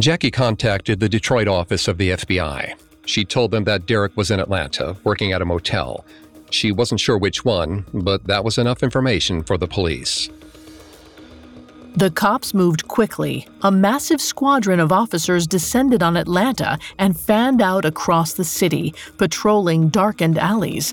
Jackie 0.00 0.30
contacted 0.30 1.00
the 1.00 1.08
Detroit 1.08 1.48
office 1.48 1.86
of 1.86 1.98
the 1.98 2.12
FBI. 2.12 2.72
She 3.04 3.26
told 3.26 3.50
them 3.50 3.64
that 3.64 3.84
Derrick 3.84 4.16
was 4.16 4.30
in 4.30 4.40
Atlanta, 4.40 4.96
working 5.04 5.32
at 5.32 5.42
a 5.42 5.44
motel. 5.44 6.02
She 6.50 6.72
wasn't 6.72 7.00
sure 7.00 7.18
which 7.18 7.44
one, 7.44 7.84
but 7.92 8.24
that 8.24 8.42
was 8.42 8.56
enough 8.56 8.82
information 8.82 9.42
for 9.42 9.58
the 9.58 9.68
police. 9.68 10.30
The 11.96 12.10
cops 12.10 12.52
moved 12.52 12.86
quickly. 12.88 13.48
A 13.62 13.70
massive 13.70 14.20
squadron 14.20 14.80
of 14.80 14.92
officers 14.92 15.46
descended 15.46 16.02
on 16.02 16.18
Atlanta 16.18 16.78
and 16.98 17.18
fanned 17.18 17.62
out 17.62 17.86
across 17.86 18.34
the 18.34 18.44
city, 18.44 18.94
patrolling 19.16 19.88
darkened 19.88 20.36
alleys. 20.36 20.92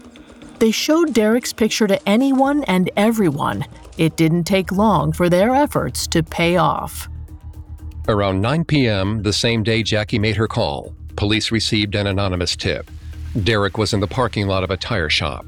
They 0.59 0.71
showed 0.71 1.13
Derrick's 1.13 1.51
picture 1.51 1.87
to 1.87 1.99
anyone 2.07 2.63
and 2.65 2.89
everyone. 2.95 3.65
It 3.97 4.15
didn't 4.15 4.45
take 4.45 4.71
long 4.71 5.11
for 5.11 5.27
their 5.27 5.53
efforts 5.53 6.07
to 6.07 6.23
pay 6.23 6.55
off. 6.55 7.09
Around 8.07 8.39
9 8.39 8.63
p.m., 8.63 9.23
the 9.23 9.33
same 9.33 9.61
day 9.61 9.83
Jackie 9.83 10.19
made 10.19 10.37
her 10.37 10.47
call, 10.47 10.95
police 11.17 11.51
received 11.51 11.95
an 11.95 12.07
anonymous 12.07 12.55
tip. 12.55 12.89
Derrick 13.43 13.77
was 13.77 13.93
in 13.93 13.99
the 13.99 14.07
parking 14.07 14.47
lot 14.47 14.63
of 14.63 14.71
a 14.71 14.77
tire 14.77 15.09
shop. 15.09 15.45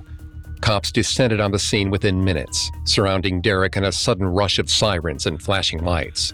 Cops 0.65 0.91
descended 0.91 1.39
on 1.39 1.51
the 1.51 1.59
scene 1.59 1.91
within 1.91 2.23
minutes, 2.23 2.71
surrounding 2.85 3.39
Derrick 3.39 3.77
in 3.77 3.83
a 3.83 3.91
sudden 3.91 4.25
rush 4.25 4.57
of 4.57 4.67
sirens 4.67 5.27
and 5.27 5.39
flashing 5.39 5.83
lights. 5.83 6.33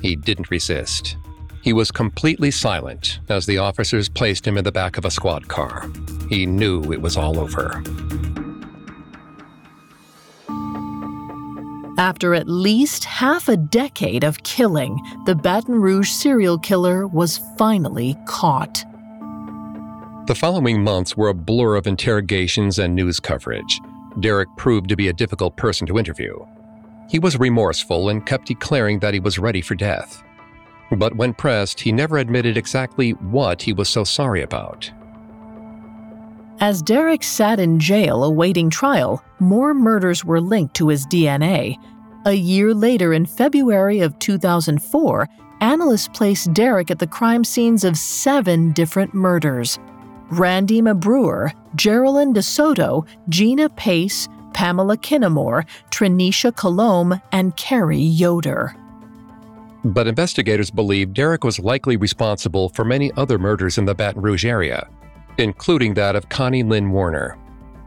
He 0.00 0.14
didn't 0.14 0.52
resist. 0.52 1.16
He 1.62 1.72
was 1.72 1.90
completely 1.90 2.52
silent 2.52 3.18
as 3.28 3.44
the 3.44 3.58
officers 3.58 4.08
placed 4.08 4.46
him 4.46 4.56
in 4.56 4.62
the 4.62 4.70
back 4.70 4.98
of 4.98 5.04
a 5.04 5.10
squad 5.10 5.48
car. 5.48 5.90
He 6.28 6.46
knew 6.46 6.92
it 6.92 7.02
was 7.02 7.16
all 7.16 7.40
over. 7.40 7.82
After 11.98 12.36
at 12.36 12.48
least 12.48 13.02
half 13.02 13.48
a 13.48 13.56
decade 13.56 14.22
of 14.22 14.44
killing, 14.44 14.96
the 15.26 15.34
Baton 15.34 15.74
Rouge 15.74 16.08
serial 16.08 16.56
killer 16.56 17.08
was 17.08 17.40
finally 17.58 18.16
caught. 18.28 18.84
The 20.26 20.36
following 20.36 20.84
months 20.84 21.16
were 21.16 21.30
a 21.30 21.34
blur 21.34 21.74
of 21.74 21.88
interrogations 21.88 22.78
and 22.78 22.94
news 22.94 23.18
coverage. 23.18 23.80
Derrick 24.20 24.48
proved 24.56 24.88
to 24.90 24.94
be 24.94 25.08
a 25.08 25.12
difficult 25.12 25.56
person 25.56 25.84
to 25.88 25.98
interview. 25.98 26.38
He 27.10 27.18
was 27.18 27.40
remorseful 27.40 28.08
and 28.08 28.24
kept 28.24 28.46
declaring 28.46 29.00
that 29.00 29.14
he 29.14 29.20
was 29.20 29.40
ready 29.40 29.60
for 29.60 29.74
death. 29.74 30.22
But 30.92 31.16
when 31.16 31.34
pressed, 31.34 31.80
he 31.80 31.90
never 31.90 32.18
admitted 32.18 32.56
exactly 32.56 33.10
what 33.14 33.62
he 33.62 33.72
was 33.72 33.88
so 33.88 34.04
sorry 34.04 34.42
about. 34.42 34.88
As 36.60 36.82
Derrick 36.82 37.24
sat 37.24 37.58
in 37.58 37.80
jail 37.80 38.22
awaiting 38.22 38.70
trial, 38.70 39.24
more 39.40 39.74
murders 39.74 40.24
were 40.24 40.40
linked 40.40 40.76
to 40.76 40.86
his 40.86 41.04
DNA. 41.04 41.76
A 42.26 42.34
year 42.34 42.72
later, 42.72 43.12
in 43.12 43.26
February 43.26 43.98
of 43.98 44.16
2004, 44.20 45.28
analysts 45.60 46.06
placed 46.06 46.54
Derrick 46.54 46.92
at 46.92 47.00
the 47.00 47.08
crime 47.08 47.42
scenes 47.42 47.82
of 47.82 47.96
seven 47.96 48.70
different 48.70 49.14
murders. 49.14 49.80
Randi 50.32 50.80
Mebruer, 50.80 51.52
Geraldine 51.76 52.32
DeSoto, 52.32 53.06
Gina 53.28 53.68
Pace, 53.68 54.30
Pamela 54.54 54.96
Kinamore, 54.96 55.66
Trenisha 55.90 56.56
Colomb, 56.56 57.20
and 57.32 57.54
Carrie 57.56 57.98
Yoder. 57.98 58.74
But 59.84 60.06
investigators 60.06 60.70
believe 60.70 61.12
Derrick 61.12 61.44
was 61.44 61.58
likely 61.58 61.98
responsible 61.98 62.70
for 62.70 62.82
many 62.82 63.12
other 63.18 63.38
murders 63.38 63.76
in 63.76 63.84
the 63.84 63.94
Baton 63.94 64.22
Rouge 64.22 64.46
area, 64.46 64.88
including 65.36 65.92
that 65.94 66.16
of 66.16 66.30
Connie 66.30 66.62
Lynn 66.62 66.92
Warner. 66.92 67.36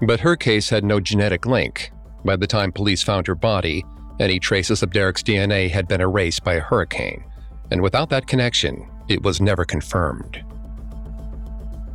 But 0.04 0.20
her 0.20 0.36
case 0.36 0.70
had 0.70 0.84
no 0.84 1.00
genetic 1.00 1.48
link. 1.48 1.92
By 2.24 2.36
the 2.36 2.46
time 2.46 2.72
police 2.72 3.02
found 3.02 3.26
her 3.26 3.34
body, 3.34 3.84
any 4.20 4.40
traces 4.40 4.84
of 4.84 4.92
Derrick's 4.92 5.24
DNA 5.24 5.72
had 5.72 5.88
been 5.88 6.02
erased 6.02 6.44
by 6.44 6.54
a 6.54 6.62
hurricane, 6.62 7.24
and 7.72 7.82
without 7.82 8.10
that 8.10 8.28
connection, 8.28 8.88
it 9.08 9.24
was 9.24 9.42
never 9.42 9.66
confirmed. 9.66 10.44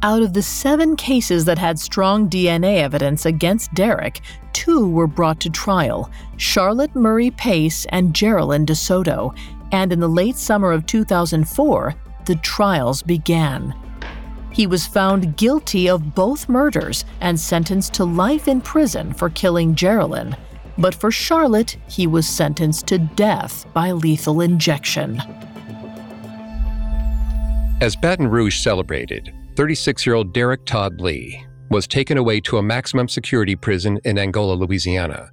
Out 0.02 0.22
of 0.22 0.32
the 0.32 0.42
seven 0.42 0.96
cases 0.96 1.44
that 1.44 1.58
had 1.58 1.78
strong 1.78 2.26
DNA 2.26 2.78
evidence 2.78 3.26
against 3.26 3.74
Derrick, 3.74 4.22
two 4.54 4.88
were 4.88 5.06
brought 5.06 5.40
to 5.40 5.50
trial 5.50 6.10
Charlotte 6.38 6.96
Murray 6.96 7.30
Pace 7.30 7.84
and 7.90 8.14
Geraldine 8.14 8.64
DeSoto, 8.64 9.36
and 9.72 9.92
in 9.92 10.00
the 10.00 10.08
late 10.08 10.36
summer 10.36 10.72
of 10.72 10.86
2004, 10.86 11.94
the 12.24 12.34
trials 12.36 13.02
began. 13.02 13.74
He 14.50 14.66
was 14.66 14.86
found 14.86 15.36
guilty 15.36 15.86
of 15.90 16.14
both 16.14 16.48
murders 16.48 17.04
and 17.20 17.38
sentenced 17.38 17.92
to 17.94 18.06
life 18.06 18.48
in 18.48 18.62
prison 18.62 19.12
for 19.12 19.28
killing 19.28 19.74
Geraldine. 19.74 20.34
But 20.78 20.94
for 20.94 21.10
Charlotte, 21.10 21.76
he 21.88 22.06
was 22.06 22.26
sentenced 22.26 22.86
to 22.86 22.96
death 22.96 23.66
by 23.74 23.92
lethal 23.92 24.40
injection. 24.40 25.20
As 27.82 27.96
Baton 27.96 28.28
Rouge 28.28 28.62
celebrated, 28.62 29.34
36 29.56 30.06
year 30.06 30.14
old 30.14 30.32
Derrick 30.32 30.64
Todd 30.64 31.00
Lee 31.00 31.44
was 31.70 31.86
taken 31.86 32.18
away 32.18 32.40
to 32.40 32.58
a 32.58 32.62
maximum 32.62 33.08
security 33.08 33.54
prison 33.54 33.98
in 34.04 34.18
Angola, 34.18 34.54
Louisiana. 34.54 35.30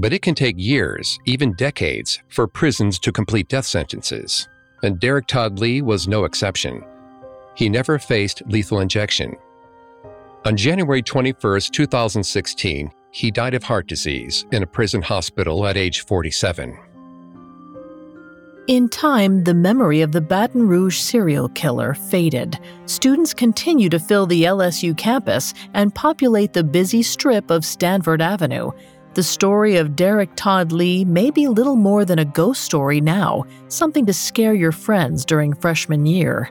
But 0.00 0.12
it 0.12 0.22
can 0.22 0.34
take 0.34 0.56
years, 0.58 1.18
even 1.24 1.52
decades, 1.54 2.20
for 2.28 2.46
prisons 2.46 2.98
to 3.00 3.12
complete 3.12 3.48
death 3.48 3.66
sentences. 3.66 4.48
And 4.82 4.98
Derrick 4.98 5.26
Todd 5.26 5.58
Lee 5.58 5.82
was 5.82 6.08
no 6.08 6.24
exception. 6.24 6.82
He 7.54 7.68
never 7.68 7.98
faced 7.98 8.42
lethal 8.46 8.80
injection. 8.80 9.36
On 10.44 10.56
January 10.56 11.02
21, 11.02 11.60
2016, 11.72 12.90
he 13.12 13.30
died 13.30 13.54
of 13.54 13.62
heart 13.62 13.86
disease 13.86 14.44
in 14.52 14.62
a 14.62 14.66
prison 14.66 15.00
hospital 15.00 15.66
at 15.66 15.76
age 15.76 16.04
47. 16.04 16.76
In 18.66 18.88
time, 18.88 19.44
the 19.44 19.52
memory 19.52 20.00
of 20.00 20.12
the 20.12 20.22
Baton 20.22 20.66
Rouge 20.66 20.98
serial 20.98 21.50
killer 21.50 21.92
faded. 21.92 22.58
Students 22.86 23.34
continue 23.34 23.90
to 23.90 23.98
fill 23.98 24.24
the 24.24 24.44
LSU 24.44 24.96
campus 24.96 25.52
and 25.74 25.94
populate 25.94 26.54
the 26.54 26.64
busy 26.64 27.02
strip 27.02 27.50
of 27.50 27.62
Stanford 27.62 28.22
Avenue. 28.22 28.70
The 29.12 29.22
story 29.22 29.76
of 29.76 29.94
Derrick 29.94 30.30
Todd 30.34 30.72
Lee 30.72 31.04
may 31.04 31.30
be 31.30 31.46
little 31.46 31.76
more 31.76 32.06
than 32.06 32.20
a 32.20 32.24
ghost 32.24 32.62
story 32.62 33.02
now, 33.02 33.44
something 33.68 34.06
to 34.06 34.14
scare 34.14 34.54
your 34.54 34.72
friends 34.72 35.26
during 35.26 35.52
freshman 35.52 36.06
year. 36.06 36.50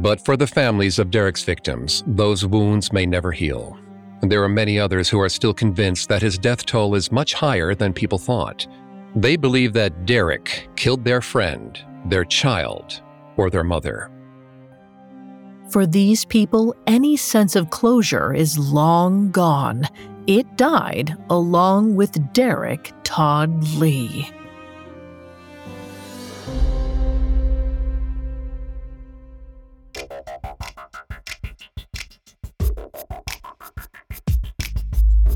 But 0.00 0.24
for 0.24 0.34
the 0.34 0.46
families 0.46 0.98
of 0.98 1.10
Derrick's 1.10 1.44
victims, 1.44 2.04
those 2.06 2.46
wounds 2.46 2.90
may 2.90 3.04
never 3.04 3.32
heal. 3.32 3.78
There 4.22 4.42
are 4.42 4.48
many 4.48 4.78
others 4.78 5.10
who 5.10 5.20
are 5.20 5.28
still 5.28 5.52
convinced 5.52 6.08
that 6.08 6.22
his 6.22 6.38
death 6.38 6.64
toll 6.64 6.94
is 6.94 7.12
much 7.12 7.34
higher 7.34 7.74
than 7.74 7.92
people 7.92 8.18
thought. 8.18 8.66
They 9.16 9.36
believe 9.36 9.72
that 9.72 10.06
Derrick 10.06 10.68
killed 10.76 11.04
their 11.04 11.20
friend, 11.20 11.78
their 12.06 12.24
child, 12.24 13.02
or 13.36 13.50
their 13.50 13.64
mother. 13.64 14.10
For 15.70 15.86
these 15.86 16.24
people, 16.24 16.74
any 16.86 17.16
sense 17.16 17.54
of 17.54 17.70
closure 17.70 18.32
is 18.32 18.58
long 18.58 19.30
gone. 19.30 19.86
It 20.26 20.56
died 20.56 21.16
along 21.30 21.96
with 21.96 22.32
Derrick 22.32 22.92
Todd 23.02 23.62
Lee. 23.78 24.30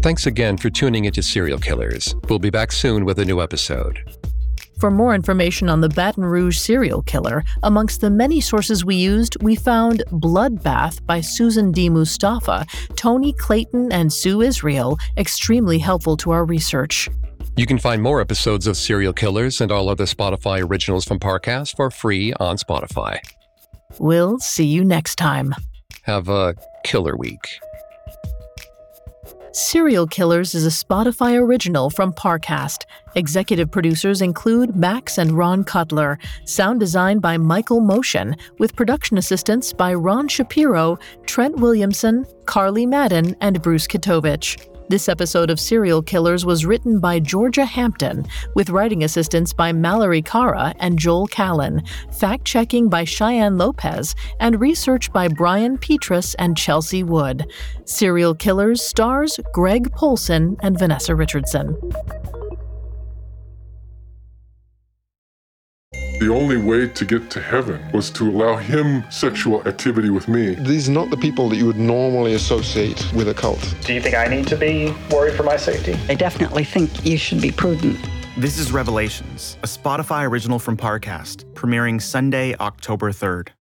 Thanks 0.03 0.27
again 0.27 0.57
for 0.57 0.69
tuning 0.69 1.05
into 1.05 1.23
Serial 1.23 1.61
Killers. 1.61 2.17
We'll 2.29 2.41
be 2.41 2.51
back 2.51 2.73
soon 2.73 3.05
with 3.05 3.21
a 3.21 3.25
new 3.25 3.41
episode. 3.41 4.01
For 4.81 4.91
more 4.91 5.15
information 5.15 5.69
on 5.69 5.81
the 5.81 5.89
Baton 5.89 6.25
Rouge 6.25 6.59
serial 6.59 7.03
killer, 7.03 7.45
amongst 7.63 8.01
the 8.01 8.11
many 8.11 8.41
sources 8.41 8.85
we 8.85 8.97
used, 8.97 9.41
we 9.45 9.55
found 9.55 10.03
Bloodbath 10.11 11.07
by 11.07 11.21
Susan 11.21 11.71
D. 11.71 11.89
Mustafa, 11.89 12.67
Tony 12.97 13.33
Clayton, 13.35 13.93
and 13.93 14.13
Sue 14.13 14.43
Israel 14.43 14.99
extremely 15.17 15.79
helpful 15.79 16.17
to 16.17 16.33
our 16.33 16.45
research. 16.45 17.09
You 17.57 17.67
can 17.67 17.79
find 17.79 18.03
more 18.03 18.21
episodes 18.21 18.67
of 18.67 18.77
Serial 18.77 19.13
Killers 19.13 19.61
and 19.61 19.71
all 19.71 19.89
other 19.89 20.07
Spotify 20.07 20.69
originals 20.69 21.05
from 21.05 21.21
Parcast 21.21 21.77
for 21.77 21.93
free 21.93 22.33
on 22.41 22.57
Spotify. 22.57 23.21
We'll 24.01 24.41
see 24.41 24.67
you 24.67 24.85
next 24.85 25.15
time. 25.15 25.55
Have 26.03 26.29
a 26.29 26.57
killer 26.83 27.17
week. 27.17 27.61
Serial 29.55 30.07
Killers 30.07 30.55
is 30.55 30.65
a 30.65 30.71
Spotify 30.71 31.39
original 31.39 31.91
from 31.91 32.15
Parcast. 32.15 32.87
Executive 33.17 33.71
producers 33.71 34.23
include 34.23 34.75
Max 34.75 35.19
and 35.19 35.33
Ron 35.33 35.63
Cutler. 35.63 36.19
Sound 36.47 36.81
design 36.81 37.19
by 37.19 37.37
Michael 37.37 37.83
Motion, 37.83 38.35
with 38.59 38.75
production 38.75 39.19
assistance 39.19 39.75
by 39.75 39.93
Ron 39.93 40.27
Shapiro, 40.27 40.99
Trent 41.27 41.57
Williamson, 41.57 42.25
Carly 42.47 42.87
Madden, 42.87 43.37
and 43.43 43.61
Bruce 43.61 43.87
Kitovich. 43.87 44.72
This 44.93 45.09
episode 45.09 45.49
of 45.49 45.59
Serial 45.59 46.03
Killers 46.03 46.45
was 46.45 46.67
written 46.67 47.01
by 47.01 47.19
Georgia 47.19 47.65
Hampton, 47.65 48.27
with 48.55 48.69
writing 48.69 49.05
assistance 49.05 49.55
by 49.55 49.73
Mallory 49.73 50.21
Cara 50.21 50.75
and 50.81 50.99
Joel 50.99 51.29
Callan, 51.29 51.83
fact 52.13 52.45
checking 52.45 52.91
by 52.91 53.05
Cheyenne 53.05 53.57
Lopez, 53.57 54.15
and 54.39 54.61
research 54.61 55.11
by 55.11 55.29
Brian 55.29 55.79
Petrus 55.79 56.35
and 56.35 56.59
Chelsea 56.59 57.05
Wood. 57.05 57.51
Serial 57.87 58.35
Killers 58.35 58.83
stars 58.83 59.41
Greg 59.55 59.91
Polcyn 59.93 60.59
and 60.61 60.79
Vanessa 60.79 61.15
Richardson. 61.15 61.75
The 66.23 66.33
only 66.33 66.57
way 66.57 66.87
to 66.87 67.05
get 67.05 67.31
to 67.31 67.43
heaven 67.43 67.83
was 67.93 68.09
to 68.13 68.31
allow 68.31 68.57
him 68.57 69.03
sexual 69.11 69.67
activity 69.67 70.09
with 70.09 70.29
me. 70.29 70.55
These 70.55 70.89
are 70.89 70.93
not 70.93 71.11
the 71.11 71.17
people 71.17 71.49
that 71.49 71.57
you 71.57 71.67
would 71.67 71.81
normally 71.81 72.35
associate 72.35 73.13
with 73.13 73.27
a 73.27 73.35
cult. 73.35 73.75
Do 73.81 73.93
you 73.93 74.01
think 74.01 74.15
I 74.15 74.29
need 74.29 74.47
to 74.47 74.57
be 74.57 74.95
worried 75.11 75.35
for 75.35 75.43
my 75.43 75.57
safety? 75.57 75.99
I 76.09 76.15
definitely 76.15 76.63
think 76.63 77.05
you 77.05 77.17
should 77.17 77.41
be 77.43 77.51
prudent. 77.51 77.99
This 78.37 78.57
is 78.57 78.71
Revelations, 78.71 79.59
a 79.65 79.67
Spotify 79.67 80.25
original 80.25 80.61
from 80.61 80.77
Parcast, 80.77 81.45
premiering 81.55 82.01
Sunday, 82.01 82.55
October 82.61 83.11
3rd. 83.11 83.49